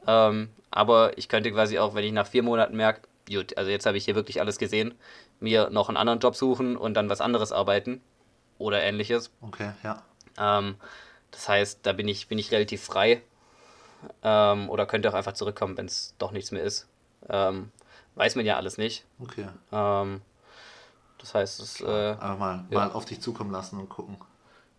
[0.07, 3.87] Ähm, aber ich könnte quasi auch, wenn ich nach vier Monaten merke, gut, also jetzt
[3.87, 4.95] habe ich hier wirklich alles gesehen,
[5.40, 8.00] mir noch einen anderen Job suchen und dann was anderes arbeiten
[8.59, 9.30] oder ähnliches.
[9.40, 10.02] Okay, ja.
[10.38, 10.76] Ähm,
[11.30, 13.23] das heißt, da bin ich, bin ich relativ frei.
[14.23, 16.87] Ähm, oder könnte auch einfach zurückkommen, wenn es doch nichts mehr ist.
[17.28, 17.73] Ähm,
[18.14, 19.04] weiß man ja alles nicht.
[19.18, 19.47] Okay.
[19.73, 20.21] Ähm,
[21.18, 21.80] das heißt, es.
[21.80, 22.78] Äh, aber mal, ja.
[22.78, 24.16] mal auf dich zukommen lassen und gucken.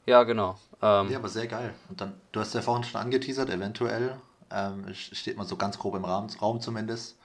[0.06, 0.58] Ja, genau.
[0.82, 1.74] Ähm, ja, aber sehr geil.
[1.90, 4.16] Und dann, du hast ja vorhin schon angeteasert, eventuell,
[4.52, 7.18] ähm, steht mal so ganz grob im Raum, Raum zumindest,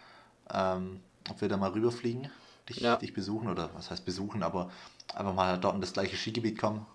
[1.30, 2.30] ob wir da mal rüberfliegen,
[2.68, 2.96] dich, ja.
[2.96, 4.70] dich besuchen oder was heißt besuchen, aber
[5.14, 6.86] einfach mal dort in das gleiche Skigebiet kommen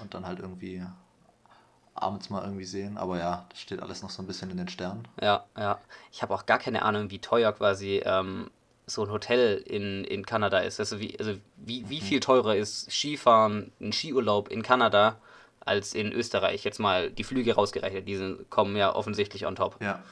[0.00, 0.84] und dann halt irgendwie
[1.94, 2.96] abends mal irgendwie sehen.
[2.96, 5.06] Aber ja, das steht alles noch so ein bisschen in den Sternen.
[5.20, 5.78] Ja, ja.
[6.12, 8.50] Ich habe auch gar keine Ahnung, wie teuer quasi ähm,
[8.86, 10.80] so ein Hotel in, in Kanada ist.
[10.80, 12.04] Also wie, also wie, wie mhm.
[12.04, 15.16] viel teurer ist Skifahren, ein Skiurlaub in Kanada
[15.60, 16.64] als in Österreich?
[16.64, 19.76] Jetzt mal die Flüge rausgerechnet, die sind, kommen ja offensichtlich on top.
[19.82, 20.02] Ja.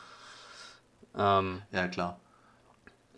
[1.17, 2.21] Ähm, ja, klar.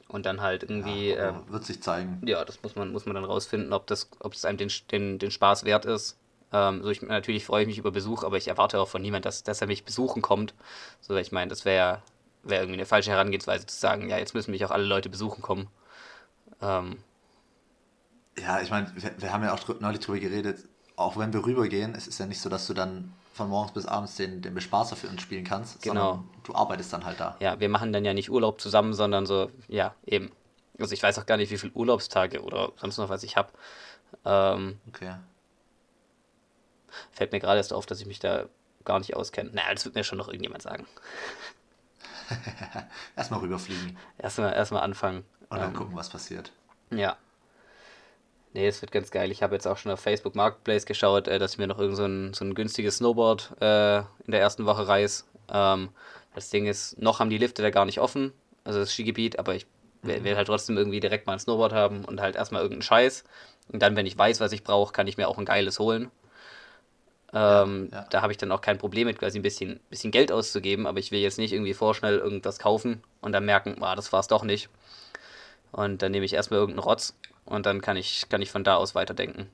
[0.08, 1.10] Und dann halt irgendwie.
[1.10, 2.20] Ja, ähm, wird sich zeigen.
[2.24, 5.18] Ja, das muss man, muss man dann rausfinden, ob das, ob es einem den, den,
[5.18, 6.16] den Spaß wert ist.
[6.50, 9.28] Ähm, so ich, natürlich freue ich mich über Besuch, aber ich erwarte auch von niemandem,
[9.28, 10.54] dass, dass er mich besuchen kommt.
[11.00, 12.02] So, ich meine, das wäre
[12.42, 15.42] wär irgendwie eine falsche Herangehensweise zu sagen, ja, jetzt müssen mich auch alle Leute besuchen
[15.42, 15.68] kommen.
[16.62, 16.98] Ähm,
[18.38, 20.64] ja, ich meine, wir, wir, haben ja auch neulich drüber geredet,
[20.96, 23.86] auch wenn wir rübergehen, es ist ja nicht so, dass du dann von morgens bis
[23.86, 26.24] abends den, den Bespaßer für uns spielen kannst, genau.
[26.42, 27.36] du arbeitest dann halt da.
[27.38, 30.32] Ja, wir machen dann ja nicht Urlaub zusammen, sondern so, ja, eben.
[30.78, 33.50] Also ich weiß auch gar nicht, wie viele Urlaubstage oder sonst noch was ich habe.
[34.24, 35.14] Ähm, okay.
[37.12, 38.46] Fällt mir gerade erst auf, dass ich mich da
[38.84, 39.50] gar nicht auskenne.
[39.50, 40.86] Naja, das wird mir schon noch irgendjemand sagen.
[43.16, 43.96] erstmal rüberfliegen.
[44.18, 45.24] Erstmal erst anfangen.
[45.48, 46.52] Und dann ähm, gucken, was passiert.
[46.90, 47.16] Ja.
[48.54, 49.30] Nee, es wird ganz geil.
[49.30, 51.96] Ich habe jetzt auch schon auf Facebook Marketplace geschaut, äh, dass ich mir noch irgend
[51.96, 55.26] so ein, so ein günstiges Snowboard äh, in der ersten Woche reiß.
[55.52, 55.90] Ähm,
[56.34, 58.32] das Ding ist, noch haben die Lifte da gar nicht offen,
[58.64, 59.66] also das Skigebiet, aber ich
[60.02, 63.24] will, will halt trotzdem irgendwie direkt mal ein Snowboard haben und halt erstmal irgendeinen Scheiß.
[63.72, 66.10] Und dann, wenn ich weiß, was ich brauche, kann ich mir auch ein geiles holen.
[67.34, 68.06] Ähm, ja, ja.
[68.08, 70.98] Da habe ich dann auch kein Problem mit, quasi ein bisschen, bisschen Geld auszugeben, aber
[70.98, 74.28] ich will jetzt nicht irgendwie vorschnell irgendwas kaufen und dann merken, ah, das war es
[74.28, 74.70] doch nicht.
[75.72, 77.14] Und dann nehme ich erstmal irgendeinen Rotz
[77.48, 79.48] und dann kann ich, kann ich von da aus weiterdenken.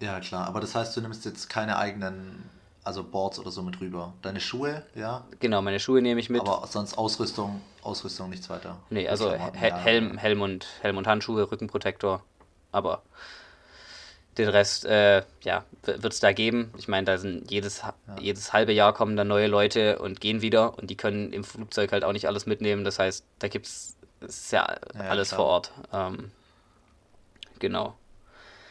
[0.00, 2.48] Ja, klar, aber das heißt, du nimmst jetzt keine eigenen,
[2.84, 4.14] also Boards oder so mit rüber.
[4.22, 5.24] Deine Schuhe, ja?
[5.40, 6.40] Genau, meine Schuhe nehme ich mit.
[6.40, 8.78] Aber sonst Ausrüstung, Ausrüstung nichts weiter.
[8.88, 12.22] Nee, also Helm, Helm, und, Helm und Handschuhe, Rückenprotektor.
[12.72, 13.02] Aber
[14.38, 16.72] den Rest, äh, ja, wird es da geben.
[16.78, 17.94] Ich meine, da sind jedes, ja.
[18.18, 21.92] jedes halbe Jahr kommen da neue Leute und gehen wieder und die können im Flugzeug
[21.92, 22.84] halt auch nicht alles mitnehmen.
[22.84, 23.96] Das heißt, da gibt es
[24.50, 25.38] ja, ja alles klar.
[25.38, 25.72] vor Ort.
[25.92, 26.30] Ähm,
[27.58, 27.96] genau.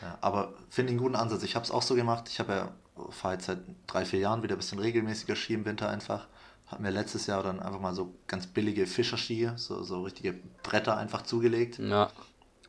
[0.02, 1.44] Ja, aber finde ich einen guten Ansatz.
[1.44, 2.30] Ich habe es auch so gemacht.
[2.30, 2.72] Ich habe ja,
[3.10, 6.28] fahre jetzt seit drei, vier Jahren wieder ein bisschen regelmäßiger Ski im Winter einfach.
[6.68, 10.98] Habe mir letztes Jahr dann einfach mal so ganz billige Fischerski, so, so richtige Bretter
[10.98, 11.80] einfach zugelegt.
[11.80, 12.10] Ja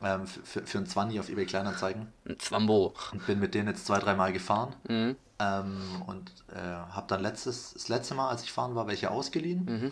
[0.03, 2.07] ähm, für, für ein 20 auf eBay Kleinanzeigen.
[2.27, 2.93] Ein Zwambo.
[3.11, 4.75] Und bin mit denen jetzt zwei, dreimal gefahren.
[4.87, 5.15] Mhm.
[5.39, 9.65] Ähm, und äh, habe dann letztes, das letzte Mal, als ich fahren war, welche ausgeliehen.
[9.65, 9.91] Mhm.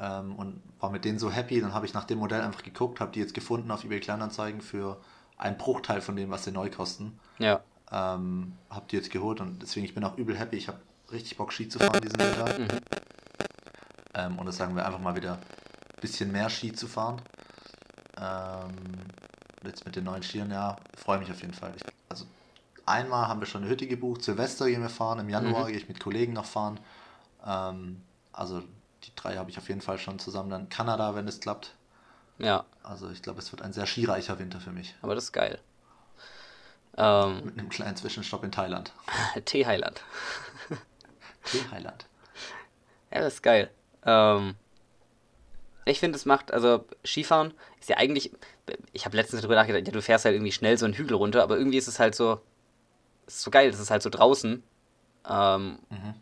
[0.00, 1.60] Ähm, und war mit denen so happy.
[1.60, 4.60] Dann habe ich nach dem Modell einfach geguckt, habe die jetzt gefunden auf eBay Kleinanzeigen
[4.60, 5.00] für
[5.36, 7.18] einen Bruchteil von dem, was sie neu kosten.
[7.38, 7.60] Ja.
[7.92, 10.56] Ähm, habe die jetzt geholt und deswegen ich bin auch übel happy.
[10.56, 10.78] Ich habe
[11.12, 12.58] richtig Bock Ski zu fahren diesen Winter.
[12.58, 12.68] Mhm.
[14.14, 17.20] Ähm, und das sagen wir einfach mal wieder ein bisschen mehr Ski zu fahren.
[18.20, 18.74] Ähm,
[19.64, 21.72] jetzt mit den neuen Skiern, ja, freue mich auf jeden Fall.
[21.76, 22.26] Ich, also
[22.86, 25.68] einmal haben wir schon eine Hütte gebucht, Silvester gehen wir fahren, im Januar mhm.
[25.68, 26.78] gehe ich mit Kollegen noch fahren.
[27.44, 28.02] Ähm,
[28.32, 28.62] also
[29.06, 30.50] die drei habe ich auf jeden Fall schon zusammen.
[30.50, 31.74] Dann Kanada, wenn es klappt.
[32.38, 32.64] Ja.
[32.82, 34.94] Also ich glaube, es wird ein sehr skireicher Winter für mich.
[35.02, 35.58] Aber das ist geil.
[36.96, 38.92] Ähm, mit einem kleinen Zwischenstopp in Thailand.
[39.44, 40.02] Tee-Highland.
[41.44, 42.06] Tee-Highland.
[43.12, 43.70] Ja, das ist geil.
[44.04, 44.56] Ähm,
[45.84, 48.32] ich finde, es macht, also Skifahren ist ja eigentlich,
[48.92, 51.44] ich habe letztens darüber nachgedacht, ja, du fährst halt irgendwie schnell so einen Hügel runter,
[51.44, 52.40] aber irgendwie ist es halt so,
[53.28, 54.64] ist so geil, es ist halt so draußen
[55.28, 56.14] Ähm, mhm.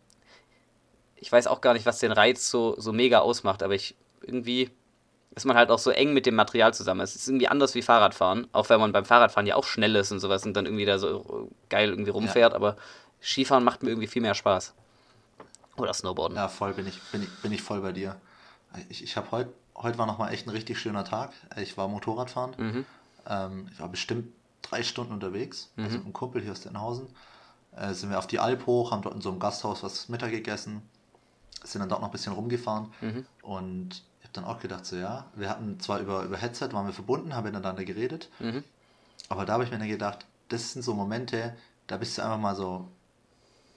[1.23, 4.69] Ich weiß auch gar nicht, was den Reiz so, so mega ausmacht, aber ich irgendwie
[5.35, 6.99] ist man halt auch so eng mit dem Material zusammen.
[6.99, 10.11] Es ist irgendwie anders wie Fahrradfahren, auch wenn man beim Fahrradfahren ja auch schnell ist
[10.11, 12.57] und sowas und dann irgendwie da so geil irgendwie rumfährt, ja.
[12.57, 12.75] aber
[13.21, 14.73] Skifahren macht mir irgendwie viel mehr Spaß.
[15.77, 16.35] Oder Snowboarden.
[16.35, 18.17] Ja, voll bin ich, bin ich, bin ich voll bei dir.
[18.89, 21.31] Ich, ich habe heute, heute war nochmal echt ein richtig schöner Tag.
[21.55, 22.55] Ich war Motorradfahren.
[22.57, 22.85] Mhm.
[23.27, 24.27] Ähm, ich war bestimmt
[24.61, 25.85] drei Stunden unterwegs, also mhm.
[25.85, 27.07] also mit einem Kumpel hier aus Denhausen.
[27.75, 30.31] Äh, sind wir auf die Alp hoch, haben dort in so einem Gasthaus was Mittag
[30.31, 30.83] gegessen,
[31.63, 33.25] sind dann dort noch ein bisschen rumgefahren mhm.
[33.41, 36.85] und ich habe dann auch gedacht, so ja, wir hatten zwar über, über Headset, waren
[36.85, 38.63] wir verbunden, haben miteinander geredet, mhm.
[39.29, 41.55] aber da habe ich mir dann gedacht, das sind so Momente,
[41.87, 42.87] da bist du einfach mal so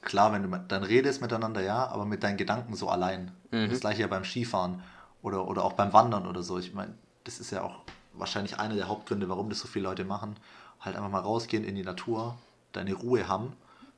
[0.07, 3.33] klar, wenn du dann redest miteinander, ja, aber mit deinen Gedanken so allein.
[3.51, 3.69] Mhm.
[3.71, 4.83] Das gleiche ja beim Skifahren
[5.21, 6.59] oder, oder auch beim Wandern oder so.
[6.59, 6.95] Ich meine,
[7.25, 7.81] das ist ja auch
[8.15, 10.37] wahrscheinlich einer der Hauptgründe, warum das so viele Leute machen.
[10.81, 12.39] Halt einfach mal rausgehen in die Natur,
[12.73, 13.53] deine Ruhe haben,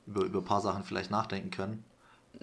[0.07, 1.85] über, über ein paar Sachen vielleicht nachdenken können.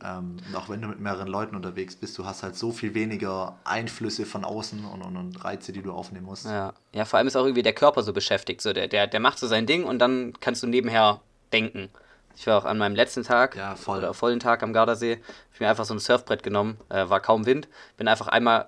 [0.03, 2.93] Ähm, und auch wenn du mit mehreren Leuten unterwegs bist, du hast halt so viel
[2.93, 6.45] weniger Einflüsse von außen und, und, und Reize, die du aufnehmen musst.
[6.45, 6.73] Ja.
[6.93, 8.61] ja, vor allem ist auch irgendwie der Körper so beschäftigt.
[8.61, 11.21] So der, der, der macht so sein Ding und dann kannst du nebenher
[11.53, 11.89] denken.
[12.35, 13.99] Ich war auch an meinem letzten Tag, ja, voll.
[13.99, 15.21] oder vollen Tag am Gardasee,
[15.53, 18.67] ich mir einfach so ein Surfbrett genommen, äh, war kaum Wind, bin einfach einmal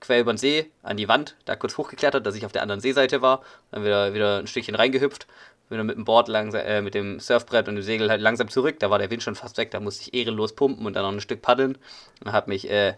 [0.00, 2.80] quer über den See an die Wand, da kurz hochgeklettert, dass ich auf der anderen
[2.80, 5.26] Seeseite war, dann wieder, wieder ein Stückchen reingehüpft,
[5.68, 8.48] bin dann mit dem Board langsam, äh, mit dem Surfbrett und dem Segel halt langsam
[8.48, 11.02] zurück, da war der Wind schon fast weg, da musste ich ehrenlos pumpen und dann
[11.02, 11.78] noch ein Stück paddeln
[12.24, 12.94] und hat mich äh,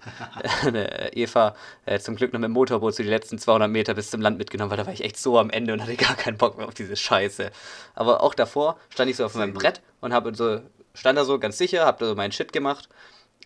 [1.13, 4.11] Eva äh, zum Glück noch mit dem Motorboot zu so die letzten 200 Meter bis
[4.11, 6.39] zum Land mitgenommen, weil da war ich echt so am Ende und hatte gar keinen
[6.39, 7.51] Bock mehr auf diese Scheiße.
[7.95, 9.57] Aber auch davor stand ich so auf meinem.
[9.57, 10.61] Brett und habe so,
[10.95, 12.89] stand da so ganz sicher, habe da so meinen Shit gemacht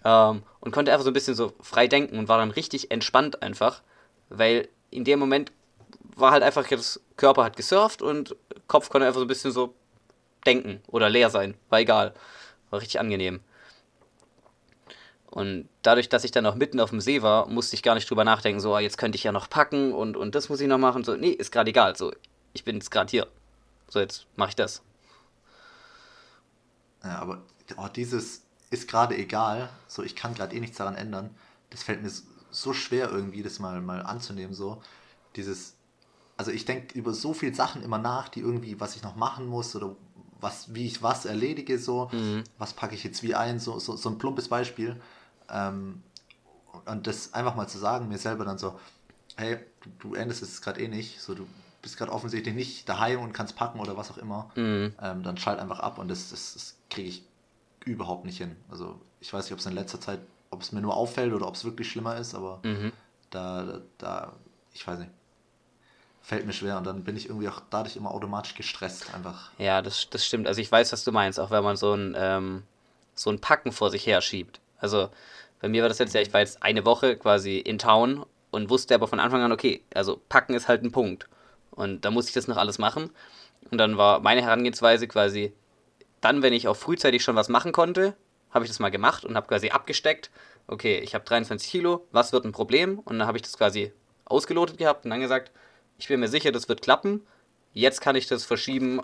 [0.05, 3.43] ähm, und konnte einfach so ein bisschen so frei denken und war dann richtig entspannt
[3.43, 3.83] einfach,
[4.29, 5.53] weil in dem Moment
[6.17, 9.75] war halt einfach, das Körper hat gesurft und Kopf konnte einfach so ein bisschen so
[10.47, 12.15] denken oder leer sein, war egal.
[12.71, 13.41] War richtig angenehm.
[15.31, 18.11] Und dadurch, dass ich dann auch mitten auf dem See war, musste ich gar nicht
[18.11, 20.67] drüber nachdenken, so, ah, jetzt könnte ich ja noch packen und, und das muss ich
[20.67, 21.05] noch machen.
[21.05, 21.97] So, nee, ist gerade egal.
[21.97, 22.13] So,
[22.53, 23.29] ich bin jetzt gerade hier.
[23.89, 24.83] So, jetzt mache ich das.
[27.05, 27.43] Ja, aber
[27.77, 31.31] oh, dieses ist gerade egal, so ich kann gerade eh nichts daran ändern.
[31.71, 32.11] Das fällt mir
[32.51, 34.83] so schwer irgendwie, das mal, mal anzunehmen, so.
[35.37, 35.77] Dieses,
[36.41, 39.47] also ich denke über so viele Sachen immer nach, die irgendwie, was ich noch machen
[39.47, 39.95] muss oder
[40.41, 42.45] was, wie ich was erledige, so, mhm.
[42.57, 44.99] was packe ich jetzt wie ein, so, so, so ein plumpes Beispiel.
[45.51, 46.03] Ähm,
[46.87, 48.81] und das einfach mal zu sagen, mir selber dann so,
[49.37, 51.47] hey, du, du endest es gerade eh nicht, so du
[51.83, 54.95] bist gerade offensichtlich nicht daheim und kannst packen oder was auch immer, mhm.
[55.03, 57.23] ähm, dann schalt einfach ab und das, das, das kriege ich
[57.85, 58.57] überhaupt nicht hin.
[58.71, 61.47] Also ich weiß nicht, ob es in letzter Zeit, ob es mir nur auffällt oder
[61.47, 62.93] ob es wirklich schlimmer ist, aber mhm.
[63.29, 64.33] da, da, da,
[64.73, 65.11] ich weiß nicht.
[66.31, 69.51] Fällt mir schwer und dann bin ich irgendwie auch dadurch immer automatisch gestresst einfach.
[69.59, 70.47] Ja, das, das stimmt.
[70.47, 72.63] Also ich weiß, was du meinst, auch wenn man so ein, ähm,
[73.17, 74.61] so ein Packen vor sich her schiebt.
[74.79, 75.11] Also
[75.61, 78.71] bei mir war das jetzt ja, ich war jetzt eine Woche quasi in Town und
[78.71, 81.29] wusste aber von Anfang an, okay, also packen ist halt ein Punkt.
[81.73, 83.11] Und da muss ich das noch alles machen.
[83.73, 85.53] Und dann war meine Herangehensweise quasi,
[86.21, 88.15] dann, wenn ich auch frühzeitig schon was machen konnte,
[88.53, 90.31] habe ich das mal gemacht und habe quasi abgesteckt.
[90.69, 93.01] Okay, ich habe 23 Kilo, was wird ein Problem?
[93.01, 93.93] Und dann habe ich das quasi
[94.27, 95.51] ausgelotet gehabt und dann gesagt,
[96.01, 97.27] ich bin mir sicher, das wird klappen.
[97.73, 99.01] Jetzt kann ich das verschieben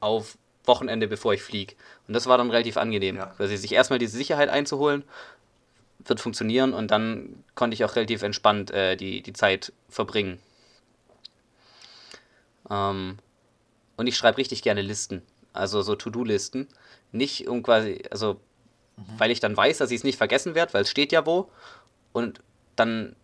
[0.00, 1.74] auf Wochenende, bevor ich fliege.
[2.06, 3.26] Und das war dann relativ angenehm, ja.
[3.26, 5.04] quasi sich erstmal diese Sicherheit einzuholen,
[5.98, 10.38] wird funktionieren und dann konnte ich auch relativ entspannt äh, die, die Zeit verbringen.
[12.70, 13.18] Ähm,
[13.96, 15.22] und ich schreibe richtig gerne Listen
[15.54, 16.68] also so To-Do-Listen.
[17.12, 18.40] Nicht um quasi, also
[18.96, 19.04] mhm.
[19.16, 21.50] weil ich dann weiß, dass ich es nicht vergessen werde, weil es steht ja wo.
[22.12, 22.40] Und
[22.76, 23.16] dann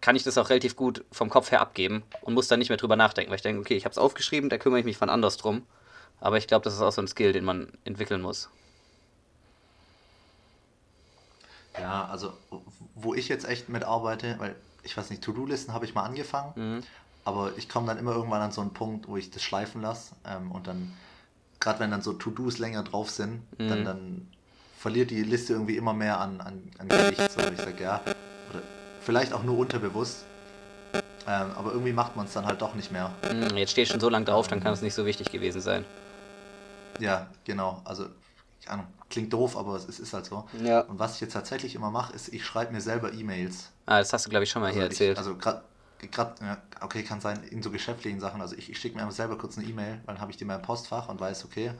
[0.00, 2.78] kann ich das auch relativ gut vom Kopf her abgeben und muss dann nicht mehr
[2.78, 5.10] drüber nachdenken, weil ich denke, okay, ich habe es aufgeschrieben, da kümmere ich mich von
[5.10, 5.66] anders drum.
[6.20, 8.50] Aber ich glaube, das ist auch so ein Skill, den man entwickeln muss.
[11.78, 12.32] Ja, also
[12.94, 16.82] wo ich jetzt echt mitarbeite, weil ich weiß nicht, To-Do-Listen habe ich mal angefangen, mhm.
[17.24, 20.14] aber ich komme dann immer irgendwann an so einen Punkt, wo ich das schleifen lasse
[20.26, 20.92] ähm, und dann
[21.60, 23.68] gerade wenn dann so To-Dos länger drauf sind, mhm.
[23.68, 24.28] dann, dann
[24.78, 27.30] verliert die Liste irgendwie immer mehr an, an, an Gewicht.
[27.30, 27.40] So.
[27.40, 28.02] Ich sage, ja,
[29.00, 30.24] vielleicht auch nur unterbewusst.
[31.26, 33.12] Ähm, aber irgendwie macht man es dann halt doch nicht mehr.
[33.30, 35.84] Mhm, jetzt steht schon so lange drauf, dann kann es nicht so wichtig gewesen sein.
[36.98, 37.82] Ja, genau.
[37.84, 38.06] Also,
[38.66, 40.48] Ahnung, klingt doof, aber es ist, halt so.
[40.62, 40.80] Ja.
[40.80, 43.70] Und was ich jetzt tatsächlich immer mache, ist, ich schreibe mir selber E-Mails.
[43.86, 45.12] Ah, das hast du, glaube ich, schon mal also hier erzählt.
[45.12, 45.62] Ich, also gerade
[46.08, 48.40] gerade, ja, okay, kann sein, in so geschäftlichen Sachen.
[48.40, 50.48] Also ich, ich schicke mir einfach selber kurz eine E-Mail, dann habe ich die in
[50.48, 51.72] meinem Postfach und weiß, okay,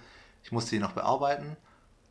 [0.42, 1.56] ich muss die noch bearbeiten.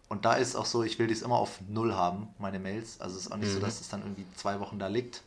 [0.10, 3.00] Und da ist auch so, ich will dies immer auf Null haben, meine Mails.
[3.00, 3.54] Also es ist auch nicht mhm.
[3.54, 5.22] so, dass es dann irgendwie zwei Wochen da liegt.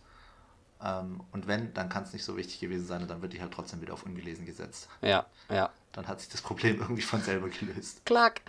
[0.85, 3.41] Ähm, und wenn, dann kann es nicht so wichtig gewesen sein und dann wird die
[3.41, 4.89] halt trotzdem wieder auf ungelesen gesetzt.
[5.01, 5.71] Ja, ja.
[5.93, 8.05] Dann hat sich das Problem irgendwie von selber gelöst.
[8.05, 8.41] Klack.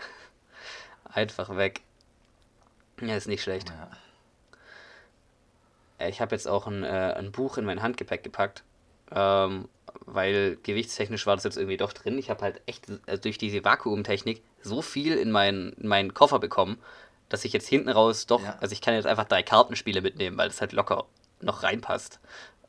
[1.06, 1.82] Einfach weg.
[3.00, 3.69] Ja, ist nicht schlecht.
[3.69, 3.91] Ja.
[6.00, 8.63] Äh, Ich habe jetzt auch ein, äh, ein Buch in mein Handgepäck gepackt,
[9.12, 9.69] ähm,
[10.08, 12.17] weil gewichtstechnisch war das jetzt irgendwie doch drin.
[12.17, 16.39] Ich habe halt echt äh, durch diese Vakuumtechnik so viel in meinen, in meinen Koffer
[16.39, 16.78] bekommen,
[17.30, 18.58] dass ich jetzt hinten raus doch, Ja.
[18.62, 21.06] also ich kann jetzt einfach drei Kartenspiele mitnehmen, weil das halt locker
[21.41, 22.19] noch reinpasst.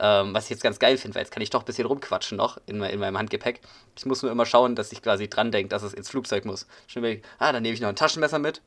[0.01, 2.37] Ähm, was ich jetzt ganz geil finde, weil jetzt kann ich doch ein bisschen rumquatschen
[2.37, 3.61] noch in, in meinem Handgepäck.
[3.97, 6.67] Ich muss nur immer schauen, dass ich quasi dran denke, dass es ins Flugzeug muss.
[6.89, 8.61] Schon überlegt, ah, dann nehme ich noch ein Taschenmesser mit.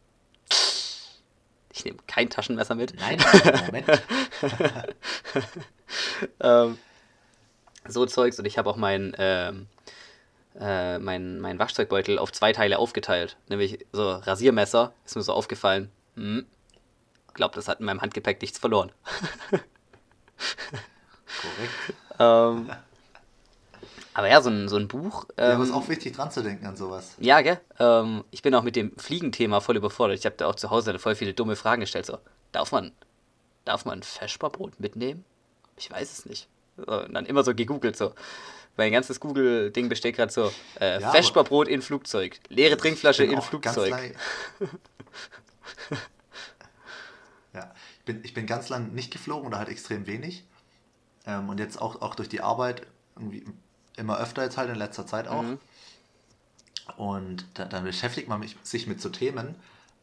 [1.73, 2.95] Ich nehme kein Taschenmesser mit.
[2.97, 3.21] Nein,
[3.65, 4.01] Moment.
[6.39, 6.77] ähm,
[7.87, 9.67] so Zeugs und ich habe auch mein, ähm,
[10.59, 13.37] äh, mein, mein Waschzeugbeutel auf zwei Teile aufgeteilt.
[13.49, 15.91] Nämlich so Rasiermesser, ist mir so aufgefallen.
[16.15, 16.45] Hm.
[17.33, 18.91] Glaub, das hat in meinem Handgepäck nichts verloren.
[21.41, 21.73] Korrekt.
[22.19, 22.71] ähm,
[24.17, 25.25] aber ja, so ein, so ein Buch.
[25.37, 27.13] Ja, Ähm, aber ist auch wichtig dran zu denken an sowas.
[27.19, 27.59] ja, gell?
[27.77, 30.17] Ähm, ich bin auch mit dem Fliegenthema voll überfordert.
[30.17, 32.07] Ich habe da auch zu Hause voll viele dumme Fragen gestellt.
[32.07, 32.17] So,
[32.51, 32.91] darf man,
[33.65, 35.23] darf man Feschbarbrot mitnehmen?
[35.75, 36.47] Ich weiß es nicht.
[36.77, 38.13] So, und dann immer so gegoogelt so.
[38.77, 43.91] Mein ganzes Google-Ding besteht gerade so: äh, Ja, Feschbarbrot in Flugzeug, leere Trinkflasche in Flugzeug.
[47.53, 50.45] ja, ich bin, ich bin ganz lang nicht geflogen oder halt extrem wenig.
[51.25, 52.85] Ähm, und jetzt auch, auch durch die Arbeit
[53.15, 53.45] irgendwie
[53.97, 55.41] immer öfter jetzt halt in letzter Zeit auch.
[55.41, 55.57] Mhm.
[56.95, 59.55] Und da, dann beschäftigt man sich mit so Themen.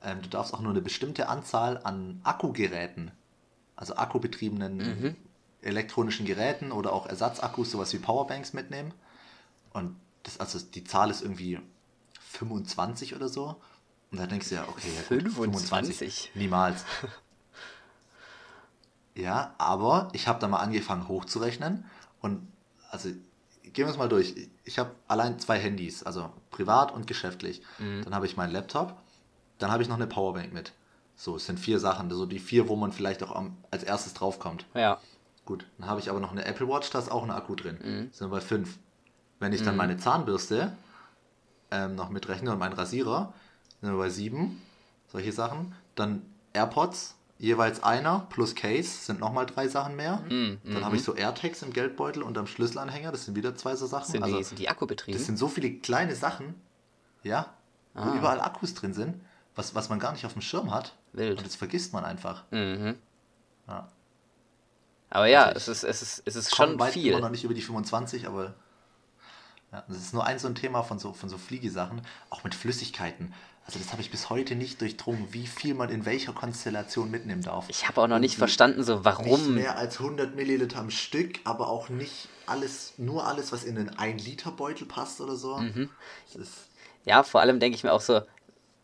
[0.02, 3.12] Ähm, du darfst auch nur eine bestimmte Anzahl an Akkugeräten,
[3.76, 5.16] also akkubetriebenen Mhm.
[5.64, 8.92] Elektronischen Geräten oder auch Ersatzakkus, sowas wie Powerbanks mitnehmen.
[9.72, 11.61] Und das, also die Zahl ist irgendwie
[12.20, 13.57] 25 oder so.
[14.11, 16.33] Und da denkst du ja, okay, ja gut, 25?
[16.35, 16.85] Niemals.
[19.14, 21.85] ja, aber ich habe da mal angefangen hochzurechnen.
[22.20, 22.46] Und
[22.90, 23.09] also
[23.62, 24.35] gehen wir es mal durch.
[24.64, 27.62] Ich habe allein zwei Handys, also privat und geschäftlich.
[28.05, 28.96] Dann habe ich meinen Laptop,
[29.59, 30.72] dann habe ich noch eine Powerbank mit.
[31.16, 34.14] So, es sind vier Sachen, so die vier, wo man vielleicht auch am, als erstes
[34.14, 34.66] draufkommt.
[34.74, 35.00] Ja,
[35.44, 37.78] Gut, dann habe ich aber noch eine Apple Watch, da ist auch ein Akku drin.
[37.83, 38.09] Mhm.
[38.12, 38.78] Sind wir bei fünf.
[39.40, 40.72] Wenn ich dann meine Zahnbürste
[41.70, 43.33] ähm, noch mitrechne und meinen Rasierer,
[43.80, 44.62] sind wir bei sieben.
[45.09, 45.74] Solche Sachen.
[45.96, 46.22] Dann
[46.54, 50.22] AirPods, jeweils einer plus Case, sind nochmal drei Sachen mehr.
[50.30, 53.76] Mhm, Dann habe ich so AirTags im Geldbeutel und am Schlüsselanhänger, das sind wieder zwei
[53.76, 54.11] so Sachen.
[54.11, 55.18] sind, also, die, sind die akkubetrieben?
[55.18, 56.54] das sind so viele kleine Sachen,
[57.22, 57.52] ja,
[57.92, 58.14] wo Ah.
[58.16, 59.20] überall Akkus drin sind,
[59.57, 60.94] was, was man gar nicht auf dem Schirm hat.
[61.12, 61.37] Wild.
[61.38, 62.44] Und das vergisst man einfach.
[62.50, 62.94] mhm.
[63.68, 63.88] Ja.
[65.14, 67.12] Aber ja, Also es ist, es ist, es ist schon weit viel.
[67.12, 68.55] immer noch nicht über die 25, aber
[69.72, 72.55] ja, das ist nur ein so ein Thema von so, von so Fliegesachen, auch mit
[72.55, 73.33] Flüssigkeiten.
[73.64, 77.42] Also das habe ich bis heute nicht durchdrungen, wie viel man in welcher Konstellation mitnehmen
[77.42, 77.64] darf.
[77.68, 79.55] Ich habe auch noch nicht verstanden, so Nicht warum.
[79.55, 83.96] mehr als 100 Milliliter am Stück, aber auch nicht alles, nur alles, was in einen
[83.96, 85.59] 1 Liter Beutel passt oder so.
[85.59, 85.88] Mhm.
[87.05, 88.20] Ja, vor allem denke ich mir auch so,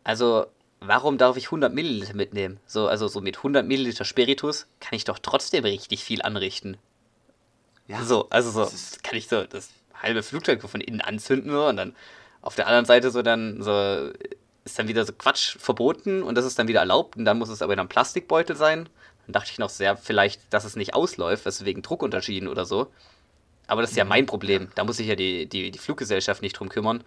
[0.04, 0.46] also
[0.80, 2.58] warum darf ich 100 Milliliter mitnehmen?
[2.66, 6.78] So, also so mit 100 Milliliter Spiritus kann ich doch trotzdem richtig viel anrichten.
[7.86, 8.70] ja, So, also so,
[9.02, 11.94] kann ich so das halbe Flugzeug von innen anzünden so, und dann
[12.42, 14.10] auf der anderen Seite so dann so
[14.64, 17.48] ist dann wieder so Quatsch verboten und das ist dann wieder erlaubt und dann muss
[17.48, 18.88] es aber in einem Plastikbeutel sein.
[19.26, 22.90] Dann dachte ich noch sehr vielleicht, dass es nicht ausläuft, was wegen Druckunterschieden oder so.
[23.66, 24.68] Aber das ist ja mein Problem.
[24.74, 27.04] Da muss sich ja die, die, die Fluggesellschaft nicht drum kümmern.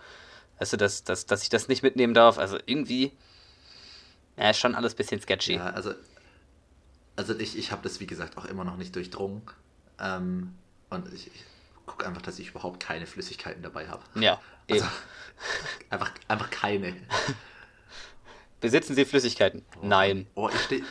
[0.57, 2.37] Also, dass, dass, dass ich das nicht mitnehmen darf.
[2.37, 3.11] Also irgendwie,
[4.37, 5.55] ja, ist schon alles ein bisschen sketchy.
[5.55, 5.93] Ja, also,
[7.15, 9.43] also ich, ich habe das, wie gesagt, auch immer noch nicht durchdrungen.
[9.99, 10.55] Ähm,
[10.89, 11.45] und ich, ich
[11.85, 14.03] gucke einfach, dass ich überhaupt keine Flüssigkeiten dabei habe.
[14.15, 14.39] Ja.
[14.71, 14.85] Also,
[15.89, 16.95] einfach, einfach keine.
[18.61, 19.65] Besitzen Sie Flüssigkeiten?
[19.81, 20.25] Nein.
[20.35, 20.85] Oh, ich stehe.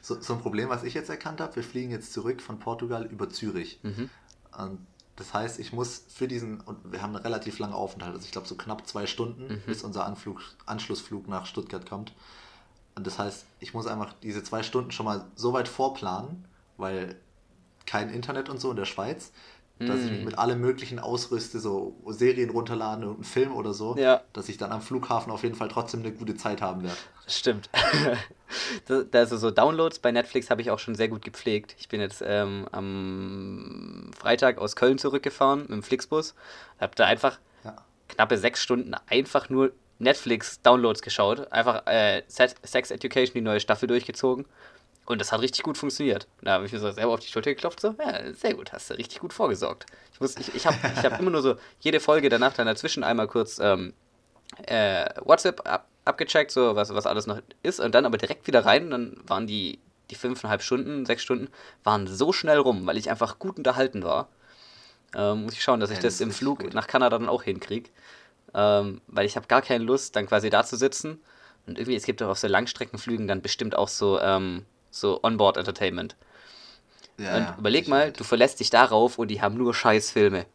[0.02, 3.06] so, so ein Problem, was ich jetzt erkannt habe, wir fliegen jetzt zurück von Portugal
[3.06, 3.80] über Zürich.
[3.84, 4.10] Mhm.
[4.58, 4.88] Und
[5.18, 8.32] das heißt, ich muss für diesen, und wir haben einen relativ langen Aufenthalt, also ich
[8.32, 9.62] glaube so knapp zwei Stunden, Mhm.
[9.66, 12.14] bis unser Anflug, Anschlussflug nach Stuttgart kommt.
[12.96, 16.46] Und das heißt, ich muss einfach diese zwei Stunden schon mal so weit vorplanen,
[16.78, 17.20] weil
[17.86, 19.32] kein Internet und so in der Schweiz,
[19.80, 20.26] dass ich mich Mm.
[20.26, 24.22] mit allem möglichen ausrüste, so Serien runterladen und einen Film oder so, Ja.
[24.34, 26.98] dass ich dann am Flughafen auf jeden Fall trotzdem eine gute Zeit haben werde.
[27.28, 27.70] Stimmt.
[29.12, 31.76] Also so Downloads bei Netflix habe ich auch schon sehr gut gepflegt.
[31.80, 36.34] Ich bin jetzt ähm, am Freitag aus Köln zurückgefahren mit dem Flixbus.
[36.80, 37.76] Habe da einfach Ja.
[38.08, 41.52] knappe sechs Stunden einfach nur Netflix-Downloads geschaut.
[41.52, 44.46] Einfach äh, Se- Sex Education, die neue Staffel durchgezogen.
[45.08, 46.28] Und das hat richtig gut funktioniert.
[46.41, 48.89] Da habe ich mir so selber auf die Schulter geklopft, so, ja, sehr gut, hast
[48.89, 49.86] du richtig gut vorgesorgt.
[50.13, 53.04] Ich, muss- ich, ich habe ich hab immer nur so jede Folge danach dann dazwischen
[53.06, 53.93] einmal kurz ähm,
[54.65, 58.65] äh, WhatsApp ab, abgecheckt, so was, was alles noch ist, und dann aber direkt wieder
[58.65, 58.89] rein.
[58.89, 59.80] Dann waren die,
[60.12, 61.48] die fünfeinhalb Stunden, sechs Stunden,
[61.84, 64.28] waren so schnell rum, weil ich einfach gut unterhalten war.
[65.15, 66.74] Ähm, muss ich schauen, dass ich Ja, das, das im Flug gut.
[66.74, 67.89] nach Kanada dann auch hinkriege.
[68.54, 71.22] ähm, weil ich habe gar keine Lust, dann quasi da zu sitzen.
[71.65, 76.15] Und irgendwie, es gibt doch auf so Langstreckenflügen dann bestimmt auch so, ähm, so Onboard-Entertainment.
[77.17, 80.45] Ja, und ja, überleg mal, du verlässt dich darauf und die haben nur Scheißfilme.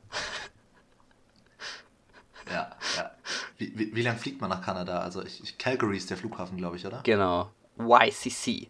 [2.50, 3.10] Ja, ja.
[3.56, 5.00] Wie, wie, wie lange fliegt man nach Kanada?
[5.00, 7.00] Also ich, ich, Calgary ist der Flughafen, glaube ich, oder?
[7.02, 7.50] Genau.
[7.78, 8.68] YCC.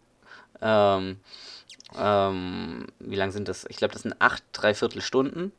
[0.60, 1.18] Ähm,
[1.96, 3.66] ähm, wie lang sind das?
[3.68, 5.52] Ich glaube, das sind acht, dreiviertel Stunden.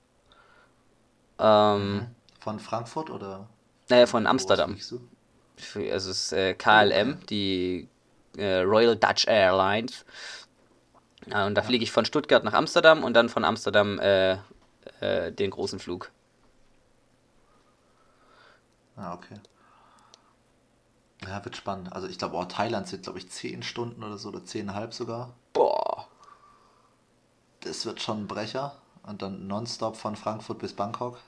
[1.40, 2.06] Ähm, mhm.
[2.40, 3.48] von Frankfurt oder?
[3.90, 4.74] Naja, von Amsterdam.
[4.74, 5.02] Also
[5.76, 7.26] es ist äh, KLM, okay.
[7.30, 7.88] die
[8.38, 10.06] äh, Royal Dutch Airlines.
[11.28, 14.34] Ja, und da fliege ich von Stuttgart nach Amsterdam und dann von Amsterdam äh,
[15.00, 16.12] äh den großen Flug.
[18.96, 19.36] Ah, okay.
[21.28, 21.94] Ja, wird spannend.
[21.94, 25.34] Also ich glaube, oh, Thailand sind, glaube ich, 10 Stunden oder so oder 10,5 sogar.
[25.54, 26.08] Boah.
[27.62, 28.76] Das wird schon ein Brecher.
[29.04, 31.20] Und dann nonstop von Frankfurt bis Bangkok.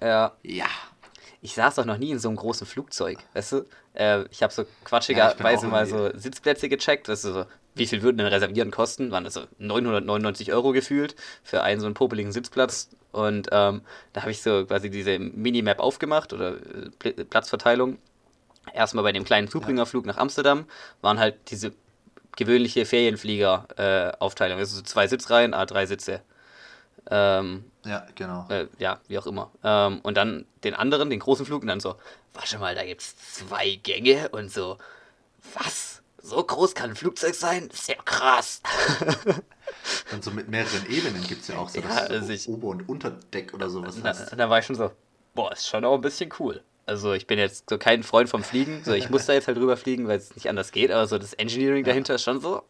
[0.00, 0.32] Ja.
[0.42, 0.66] Ja.
[1.44, 3.66] Ich saß doch noch nie in so einem großen Flugzeug, weißt du?
[3.92, 7.06] Äh, ich habe so quatschigerweise ja, mal so Sitzplätze gecheckt.
[7.06, 9.10] Das so, wie viel würden denn reservieren kosten?
[9.10, 12.88] Waren das so 999 Euro gefühlt für einen so einen popeligen Sitzplatz.
[13.12, 13.82] Und ähm,
[14.14, 16.56] da habe ich so quasi diese Minimap aufgemacht oder
[17.04, 17.98] äh, Platzverteilung.
[18.72, 20.64] Erstmal bei dem kleinen Zubringerflug nach Amsterdam
[21.02, 21.74] waren halt diese
[22.36, 24.56] gewöhnliche Ferienflieger-Aufteilung.
[24.56, 26.22] Äh, also so zwei Sitzreihen, A3 Sitze.
[27.10, 28.46] Ähm, ja, genau.
[28.48, 29.50] Äh, ja, wie auch immer.
[29.62, 31.96] Ähm, und dann den anderen, den großen Flug, und dann so,
[32.32, 34.78] warte mal, da gibt es zwei Gänge und so,
[35.54, 36.02] was?
[36.22, 37.68] So groß kann ein Flugzeug sein?
[37.68, 38.62] Ist ja krass.
[40.12, 42.88] und so mit mehreren Ebenen gibt es ja auch so, ja, also so Ober- und
[42.88, 44.90] Unterdeck oder sowas da, da war ich schon so,
[45.34, 46.62] boah, ist schon auch ein bisschen cool.
[46.86, 49.58] Also ich bin jetzt so kein Freund vom Fliegen, so ich muss da jetzt halt
[49.58, 51.90] drüber fliegen, weil es nicht anders geht, aber so das Engineering ja.
[51.90, 52.62] dahinter ist schon so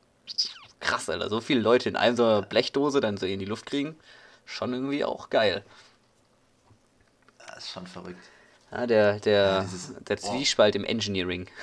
[0.81, 1.29] krass, Alter.
[1.31, 3.97] So viele Leute in einem so einer Blechdose dann so in die Luft kriegen
[4.45, 5.65] schon irgendwie auch geil.
[7.39, 8.23] Das ist schon verrückt.
[8.71, 10.79] Ja, der, der, ja, dieses, der Zwiespalt oh.
[10.79, 11.49] im Engineering.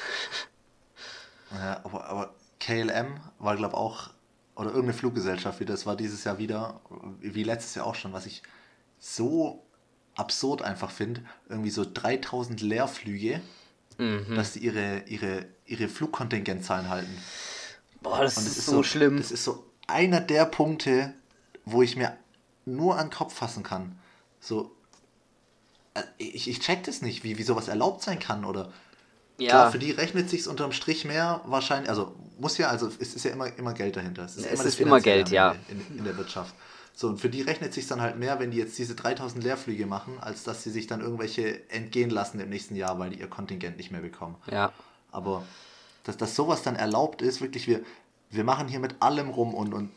[1.53, 4.09] Ja, aber, aber KLM war, glaube ich, auch,
[4.55, 6.79] oder irgendeine Fluggesellschaft wie das war dieses Jahr wieder,
[7.19, 8.41] wie letztes Jahr auch schon, was ich
[8.99, 9.61] so
[10.15, 11.23] absurd einfach finde.
[11.49, 13.41] Irgendwie so 3000 Leerflüge,
[13.97, 14.35] mhm.
[14.35, 17.17] dass die ihre, ihre, ihre Flugkontingentzahlen halten.
[18.01, 19.17] Boah, das, ist, ist so schlimm.
[19.17, 21.13] Das ist so einer der Punkte,
[21.65, 22.17] wo ich mir
[22.65, 23.97] nur an den Kopf fassen kann.
[24.39, 24.71] So,
[25.93, 28.71] äh, ich, ich check das nicht, wie, wie sowas erlaubt sein kann oder.
[29.37, 29.49] Ja.
[29.49, 33.23] Klar, für die rechnet sich unterm Strich mehr wahrscheinlich, also muss ja, also es ist
[33.23, 34.25] ja immer, immer Geld dahinter.
[34.25, 35.55] Es ist es immer, ist immer Geld, ja.
[35.67, 36.53] In, in, der Wirtschaft.
[36.93, 39.87] So, und für die rechnet sich dann halt mehr, wenn die jetzt diese 3000 Leerflüge
[39.87, 43.29] machen, als dass sie sich dann irgendwelche entgehen lassen im nächsten Jahr, weil die ihr
[43.29, 44.35] Kontingent nicht mehr bekommen.
[44.51, 44.71] Ja.
[45.11, 45.43] Aber
[46.03, 47.81] dass, dass sowas dann erlaubt ist, wirklich, wir,
[48.29, 49.89] wir machen hier mit allem rum und, und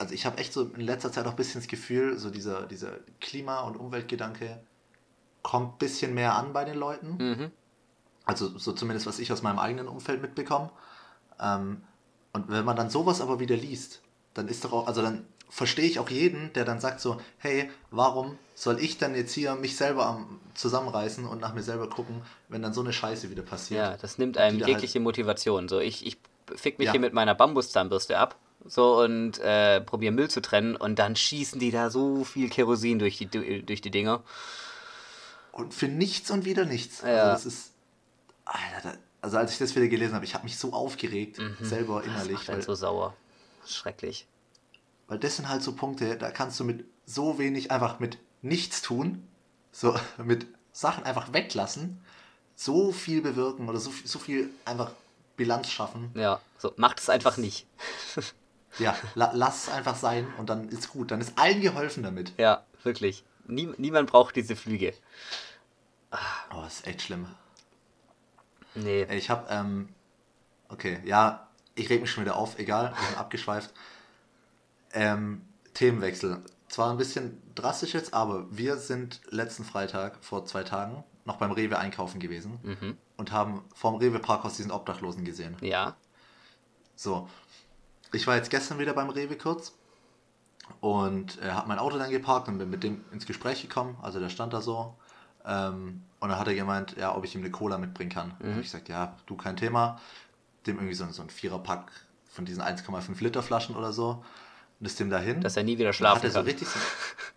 [0.00, 2.66] also ich habe echt so in letzter Zeit auch ein bisschen das Gefühl, so dieser,
[2.66, 4.58] dieser Klima- und Umweltgedanke
[5.42, 7.16] kommt ein bisschen mehr an bei den Leuten.
[7.18, 7.50] Mhm.
[8.24, 10.70] Also so zumindest, was ich aus meinem eigenen Umfeld mitbekomme.
[11.38, 11.82] Ähm,
[12.32, 14.00] und wenn man dann sowas aber wieder liest,
[14.32, 17.70] dann ist doch auch, also dann verstehe ich auch jeden, der dann sagt so, hey,
[17.90, 22.22] warum soll ich dann jetzt hier mich selber am, zusammenreißen und nach mir selber gucken,
[22.48, 23.80] wenn dann so eine Scheiße wieder passiert.
[23.80, 25.68] Ja, das nimmt einem jegliche halt Motivation.
[25.68, 26.16] So, ich, ich
[26.54, 26.92] fick mich ja.
[26.92, 31.58] hier mit meiner Bambuszahnbürste ab so und äh, probieren Müll zu trennen und dann schießen
[31.58, 33.26] die da so viel Kerosin durch die,
[33.62, 34.22] durch die Dinger.
[35.52, 37.02] Und für nichts und wieder nichts.
[37.02, 37.08] Ja.
[37.08, 37.72] Also das ist.
[38.44, 41.56] Alter, also als ich das wieder gelesen habe, ich habe mich so aufgeregt, mhm.
[41.60, 42.38] selber innerlich.
[42.38, 43.14] Das macht weil, so sauer.
[43.66, 44.26] Schrecklich.
[45.08, 48.82] Weil das sind halt so Punkte, da kannst du mit so wenig einfach mit nichts
[48.82, 49.26] tun,
[49.72, 52.00] so mit Sachen einfach weglassen,
[52.56, 54.92] so viel bewirken oder so, so viel einfach
[55.36, 56.10] Bilanz schaffen.
[56.14, 57.66] Ja, so macht es einfach nicht.
[58.78, 61.10] Ja, la lass es einfach sein und dann ist gut.
[61.10, 62.32] Dann ist allen geholfen damit.
[62.38, 63.24] Ja, wirklich.
[63.46, 64.94] Nie, niemand braucht diese Flüge.
[66.54, 67.26] Oh, ist echt schlimm.
[68.74, 69.04] Nee.
[69.10, 69.88] Ich hab, ähm,
[70.68, 73.72] okay, ja, ich reg mich schon wieder auf, egal, wir sind abgeschweift.
[74.92, 75.42] Ähm,
[75.74, 76.42] Themenwechsel.
[76.68, 81.50] Zwar ein bisschen drastisch jetzt, aber wir sind letzten Freitag, vor zwei Tagen, noch beim
[81.50, 82.96] Rewe einkaufen gewesen mhm.
[83.16, 85.56] und haben vorm Rewe Parkhaus diesen Obdachlosen gesehen.
[85.60, 85.96] Ja.
[86.94, 87.28] So,
[88.12, 89.72] ich war jetzt gestern wieder beim Rewe kurz
[90.80, 93.96] und er hat mein Auto dann geparkt und bin mit dem ins Gespräch gekommen.
[94.02, 94.94] Also der stand da so.
[95.44, 98.34] Ähm, und dann hat er gemeint, ja, ob ich ihm eine Cola mitbringen kann.
[98.40, 98.54] Mhm.
[98.54, 100.00] Und ich sagte, ja, du kein Thema.
[100.66, 101.90] Dem irgendwie so, so ein Viererpack
[102.30, 104.22] von diesen 1,5 Liter Flaschen oder so.
[104.78, 105.40] Und ist dem dahin.
[105.40, 106.78] Dass er nie wieder schlafen hat er so richtig so,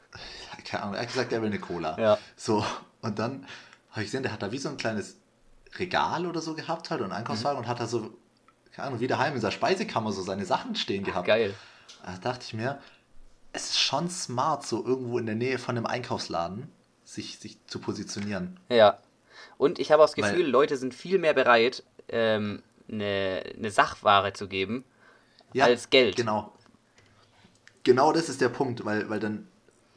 [0.65, 1.99] keine Ahnung, er hat gesagt, er will eine Cola.
[1.99, 2.17] Ja.
[2.36, 2.65] So,
[3.01, 3.45] und dann
[3.91, 5.17] habe ich gesehen, der hat da wie so ein kleines
[5.78, 7.63] Regal oder so gehabt halt und einen Einkaufswagen mhm.
[7.63, 8.17] und hat da so
[8.74, 11.28] keine Ahnung, wie daheim in der Speisekammer so seine Sachen stehen gehabt.
[11.28, 11.53] Geil.
[12.03, 12.80] Da dachte ich mir,
[13.53, 16.69] es ist schon smart, so irgendwo in der Nähe von einem Einkaufsladen
[17.05, 18.59] sich, sich zu positionieren.
[18.69, 18.97] Ja.
[19.57, 23.71] Und ich habe auch das Gefühl, Weil, Leute sind viel mehr bereit, ähm, eine, eine
[23.71, 24.84] Sachware zu geben,
[25.53, 26.15] ja, als Geld.
[26.15, 26.51] Genau.
[27.84, 29.47] Genau das ist der Punkt, weil, weil dann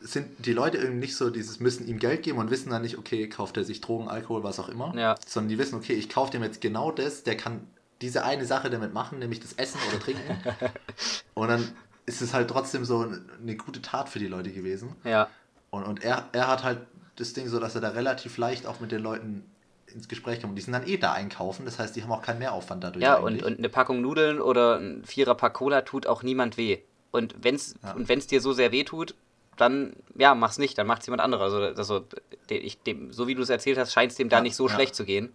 [0.01, 2.99] sind die Leute irgendwie nicht so dieses müssen ihm Geld geben und wissen dann nicht,
[2.99, 5.15] okay, kauft er sich Drogen, Alkohol, was auch immer, ja.
[5.27, 7.67] sondern die wissen, okay, ich kaufe dem jetzt genau das, der kann
[8.03, 10.39] diese eine Sache damit machen, nämlich das Essen oder Trinken.
[11.35, 11.73] und dann
[12.05, 14.95] ist es halt trotzdem so eine gute Tat für die Leute gewesen.
[15.05, 15.29] Ja.
[15.71, 16.81] Und, und er, er hat halt
[17.17, 19.45] das Ding so, dass er da relativ leicht auch mit den Leuten
[19.93, 20.57] ins Gespräch kommt.
[20.57, 23.03] Die sind dann eh da einkaufen, das heißt, die haben auch keinen Mehraufwand dadurch.
[23.03, 26.79] Ja, und, und eine Packung Nudeln oder ein Vierer-Pack Cola tut auch niemand weh.
[27.11, 28.17] Und wenn es ja.
[28.17, 29.15] dir so sehr weh tut,
[29.57, 31.45] dann, ja, mach's nicht, dann macht's jemand anderer.
[31.45, 32.05] Also, also
[32.49, 34.69] ich, dem, so wie du es erzählt hast, scheint es dem ja, da nicht so
[34.69, 34.75] ja.
[34.75, 35.33] schlecht zu gehen.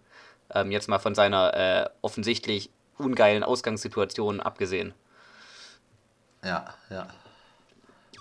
[0.54, 4.94] Ähm, jetzt mal von seiner äh, offensichtlich ungeilen Ausgangssituation abgesehen.
[6.44, 7.08] Ja, ja.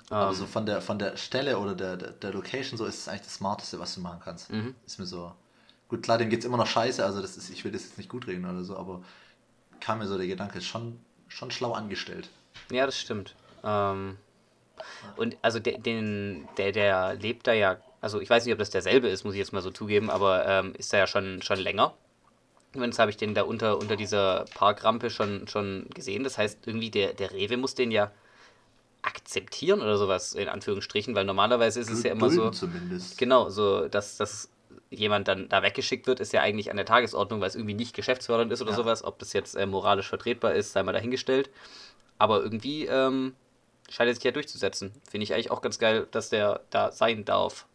[0.09, 0.49] Aber so ähm.
[0.49, 3.35] von der, von der Stelle oder der, der, der, Location so ist es eigentlich das
[3.35, 4.51] Smarteste, was du machen kannst.
[4.51, 4.75] Mhm.
[4.85, 5.31] Ist mir so.
[5.87, 7.97] Gut, klar, dem geht es immer noch scheiße, also das ist, ich will das jetzt
[7.97, 9.01] nicht gut reden oder so, aber
[9.81, 12.29] kam mir so der Gedanke, ist schon, schon schlau angestellt.
[12.71, 13.35] Ja, das stimmt.
[13.63, 14.17] Ähm,
[15.17, 18.69] und also der, den, der, der lebt da ja, also ich weiß nicht, ob das
[18.69, 21.59] derselbe ist, muss ich jetzt mal so zugeben, aber ähm, ist da ja schon, schon
[21.59, 21.93] länger.
[22.73, 26.23] Jetzt habe ich den da unter, unter dieser Parkrampe schon, schon gesehen.
[26.23, 28.11] Das heißt, irgendwie der, der Rewe muss den ja
[29.01, 32.49] akzeptieren oder sowas, in Anführungsstrichen, weil normalerweise ist es ja immer so.
[32.51, 33.17] Zumindest.
[33.17, 34.49] Genau, so, dass, dass
[34.89, 37.95] jemand dann da weggeschickt wird, ist ja eigentlich an der Tagesordnung, weil es irgendwie nicht
[37.95, 38.77] geschäftsfördernd ist oder ja.
[38.77, 39.03] sowas.
[39.03, 41.49] Ob das jetzt äh, moralisch vertretbar ist, sei mal dahingestellt.
[42.17, 43.33] Aber irgendwie ähm,
[43.89, 44.91] scheint er sich ja durchzusetzen.
[45.09, 47.65] Finde ich eigentlich auch ganz geil, dass der da sein darf.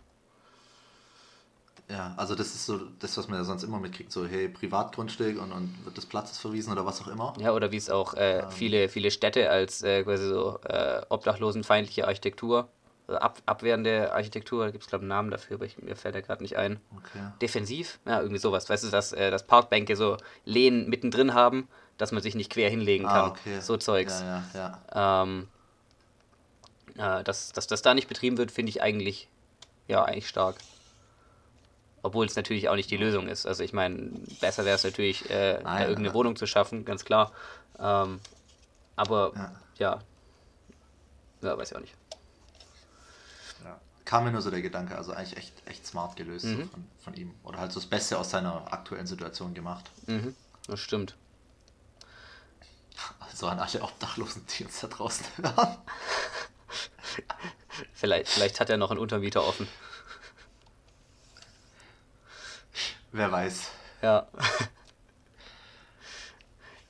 [1.89, 5.41] Ja, also das ist so das, was man ja sonst immer mitkriegt, so hey, Privatgrundstück
[5.41, 7.33] und, und wird des Platzes verwiesen oder was auch immer.
[7.39, 8.51] Ja, oder wie es auch äh, ähm.
[8.51, 12.69] viele, viele Städte als äh, quasi so äh, obdachlosenfeindliche Architektur,
[13.07, 15.95] also ab, abwehrende Architektur, da gibt es glaube ich einen Namen dafür, aber ich, mir
[15.95, 16.81] fällt der gerade nicht ein.
[16.97, 17.25] Okay.
[17.41, 18.01] Defensiv?
[18.05, 18.69] Ja, irgendwie sowas.
[18.69, 21.69] Weißt du, dass, äh, dass Parkbänke so Lehnen mittendrin haben,
[21.99, 23.31] dass man sich nicht quer hinlegen ah, kann.
[23.31, 23.61] Okay.
[23.61, 24.21] So Zeugs.
[24.21, 25.23] Ja, ja, ja.
[25.23, 25.49] Ähm,
[26.97, 29.29] äh, dass, dass das da nicht betrieben wird, finde ich eigentlich,
[29.87, 30.57] ja, eigentlich stark.
[32.07, 33.47] Obwohl es natürlich auch nicht die Lösung ist.
[33.47, 37.33] Also ich meine, besser wäre es natürlich, äh, Nein, irgendeine Wohnung zu schaffen, ganz klar.
[37.81, 38.21] Ähm,
[38.95, 39.53] aber ja.
[39.79, 40.01] ja.
[41.43, 41.95] ja, weiß ich auch nicht.
[43.65, 43.81] Ja.
[44.05, 46.63] Kam mir nur so der Gedanke, also eigentlich echt, echt smart gelöst mhm.
[46.63, 47.35] so von, von, ihm.
[47.43, 49.91] Oder halt so das Beste aus seiner aktuellen Situation gemacht.
[50.07, 50.37] Mhm.
[50.69, 51.17] Das stimmt.
[53.19, 55.77] Also an alle Obdachlosen, die uns da draußen hören.
[57.93, 59.67] vielleicht, vielleicht hat er noch einen Untermieter offen.
[63.13, 63.71] Wer weiß.
[64.03, 64.27] Ja.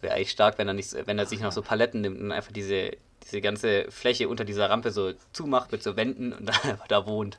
[0.01, 2.53] Wäre eigentlich stark, wenn er, nicht, wenn er sich noch so Paletten nimmt und einfach
[2.53, 6.89] diese, diese ganze Fläche unter dieser Rampe so zumacht mit so Wänden und dann einfach
[6.89, 7.39] da wohnt.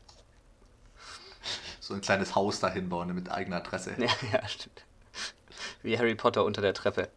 [1.80, 3.96] So ein kleines Haus dahin bauen mit eigener Adresse.
[3.98, 4.84] Ja, ja, stimmt.
[5.84, 7.10] Wie Harry Potter unter der Treppe.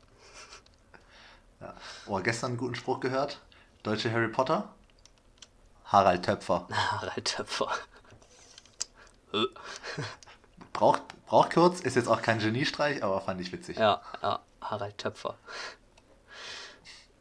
[1.61, 1.75] Ja.
[2.07, 3.41] Oh, gestern einen guten Spruch gehört.
[3.83, 4.73] Deutsche Harry Potter.
[5.85, 6.69] Harald Töpfer.
[6.71, 7.71] Harald Töpfer.
[10.73, 13.79] Braucht, braucht kurz, ist jetzt auch kein Geniestreich, aber fand ich witzig.
[13.79, 15.37] Ja, ja Harald Töpfer.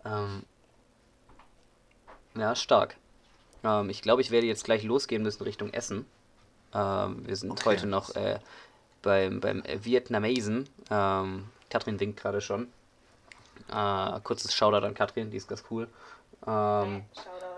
[0.05, 0.43] Ähm,
[2.35, 2.95] ja, stark.
[3.63, 6.05] Ähm, ich glaube, ich werde jetzt gleich losgehen müssen Richtung Essen.
[6.73, 7.65] Ähm, wir sind okay.
[7.65, 8.39] heute noch äh,
[9.01, 10.69] beim, beim Vietnamesen.
[10.89, 12.67] Ähm, Katrin winkt gerade schon.
[13.71, 15.87] Äh, kurzes Shoutout an Katrin, die ist ganz cool.
[16.47, 17.03] Ähm,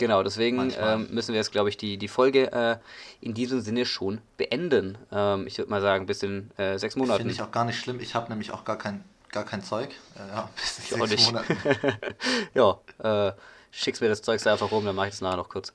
[0.01, 2.77] genau, deswegen ähm, müssen wir jetzt, glaube ich, die, die Folge äh,
[3.21, 4.97] in diesem Sinne schon beenden.
[5.11, 7.19] Ähm, ich würde mal sagen, bis in äh, sechs Monaten.
[7.19, 7.99] Finde ich auch gar nicht schlimm.
[7.99, 9.91] Ich habe nämlich auch gar kein, gar kein Zeug.
[10.15, 11.57] Äh, ja, bis in sechs Monaten.
[12.55, 13.33] ja, äh,
[13.69, 15.71] schickst mir das Zeug einfach rum, dann mache ich es nachher noch kurz.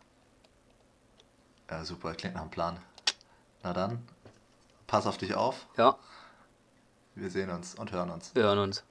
[1.70, 2.78] Ja, super, klingt nach einem Plan.
[3.62, 4.02] Na dann,
[4.88, 5.66] pass auf dich auf.
[5.78, 5.96] Ja.
[7.14, 8.34] Wir sehen uns und hören uns.
[8.34, 8.84] Wir hören uns.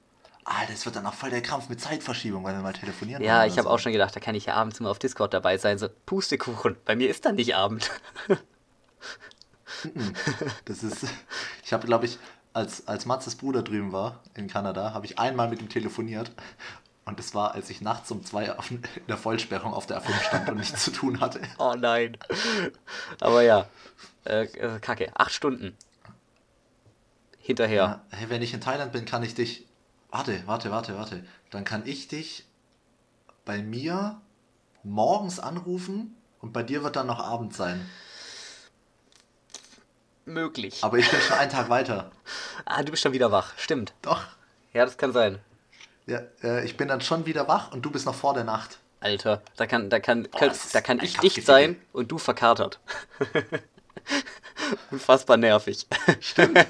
[0.48, 3.20] Ah, das wird dann auch voll der Krampf mit Zeitverschiebung, weil wir mal telefonieren.
[3.20, 3.70] Ja, ich habe so.
[3.70, 5.76] auch schon gedacht, da kann ich ja abends immer auf Discord dabei sein.
[5.76, 6.76] So, Pustekuchen.
[6.84, 7.90] Bei mir ist dann nicht Abend.
[10.64, 11.04] das ist.
[11.64, 12.20] Ich habe, glaube ich,
[12.52, 16.30] als, als Matzes Bruder drüben war in Kanada, habe ich einmal mit ihm telefoniert.
[17.06, 20.48] Und das war, als ich nachts um zwei in der Vollsperrung auf der A5 stand
[20.48, 21.40] und nichts zu tun hatte.
[21.58, 22.16] Oh nein.
[23.20, 23.66] Aber ja.
[24.24, 25.10] Äh, äh kacke.
[25.14, 25.76] Acht Stunden.
[27.38, 28.00] Hinterher.
[28.12, 29.66] Ja, hey, wenn ich in Thailand bin, kann ich dich
[30.10, 31.24] Warte, warte, warte, warte.
[31.50, 32.44] Dann kann ich dich
[33.44, 34.20] bei mir
[34.82, 37.88] morgens anrufen und bei dir wird dann noch Abend sein.
[40.24, 40.82] Möglich.
[40.82, 42.10] Aber ich bin schon einen Tag weiter.
[42.68, 43.52] Ah, du bist schon wieder wach.
[43.56, 43.94] Stimmt.
[44.02, 44.24] Doch.
[44.72, 45.38] Ja, das kann sein.
[46.06, 48.78] Ja, äh, ich bin dann schon wieder wach und du bist noch vor der Nacht.
[48.98, 52.80] Alter, da kann, da kann, Boah, kann da kann ich dicht sein und du verkatert.
[54.90, 55.86] Unfassbar nervig.
[56.18, 56.58] Stimmt.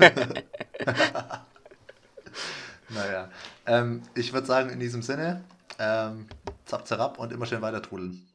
[2.88, 3.28] naja.
[3.66, 5.42] Ähm, ich würde sagen, in diesem Sinne,
[5.78, 6.26] ähm,
[6.64, 8.22] zap, zap und immer schön weiter trudeln.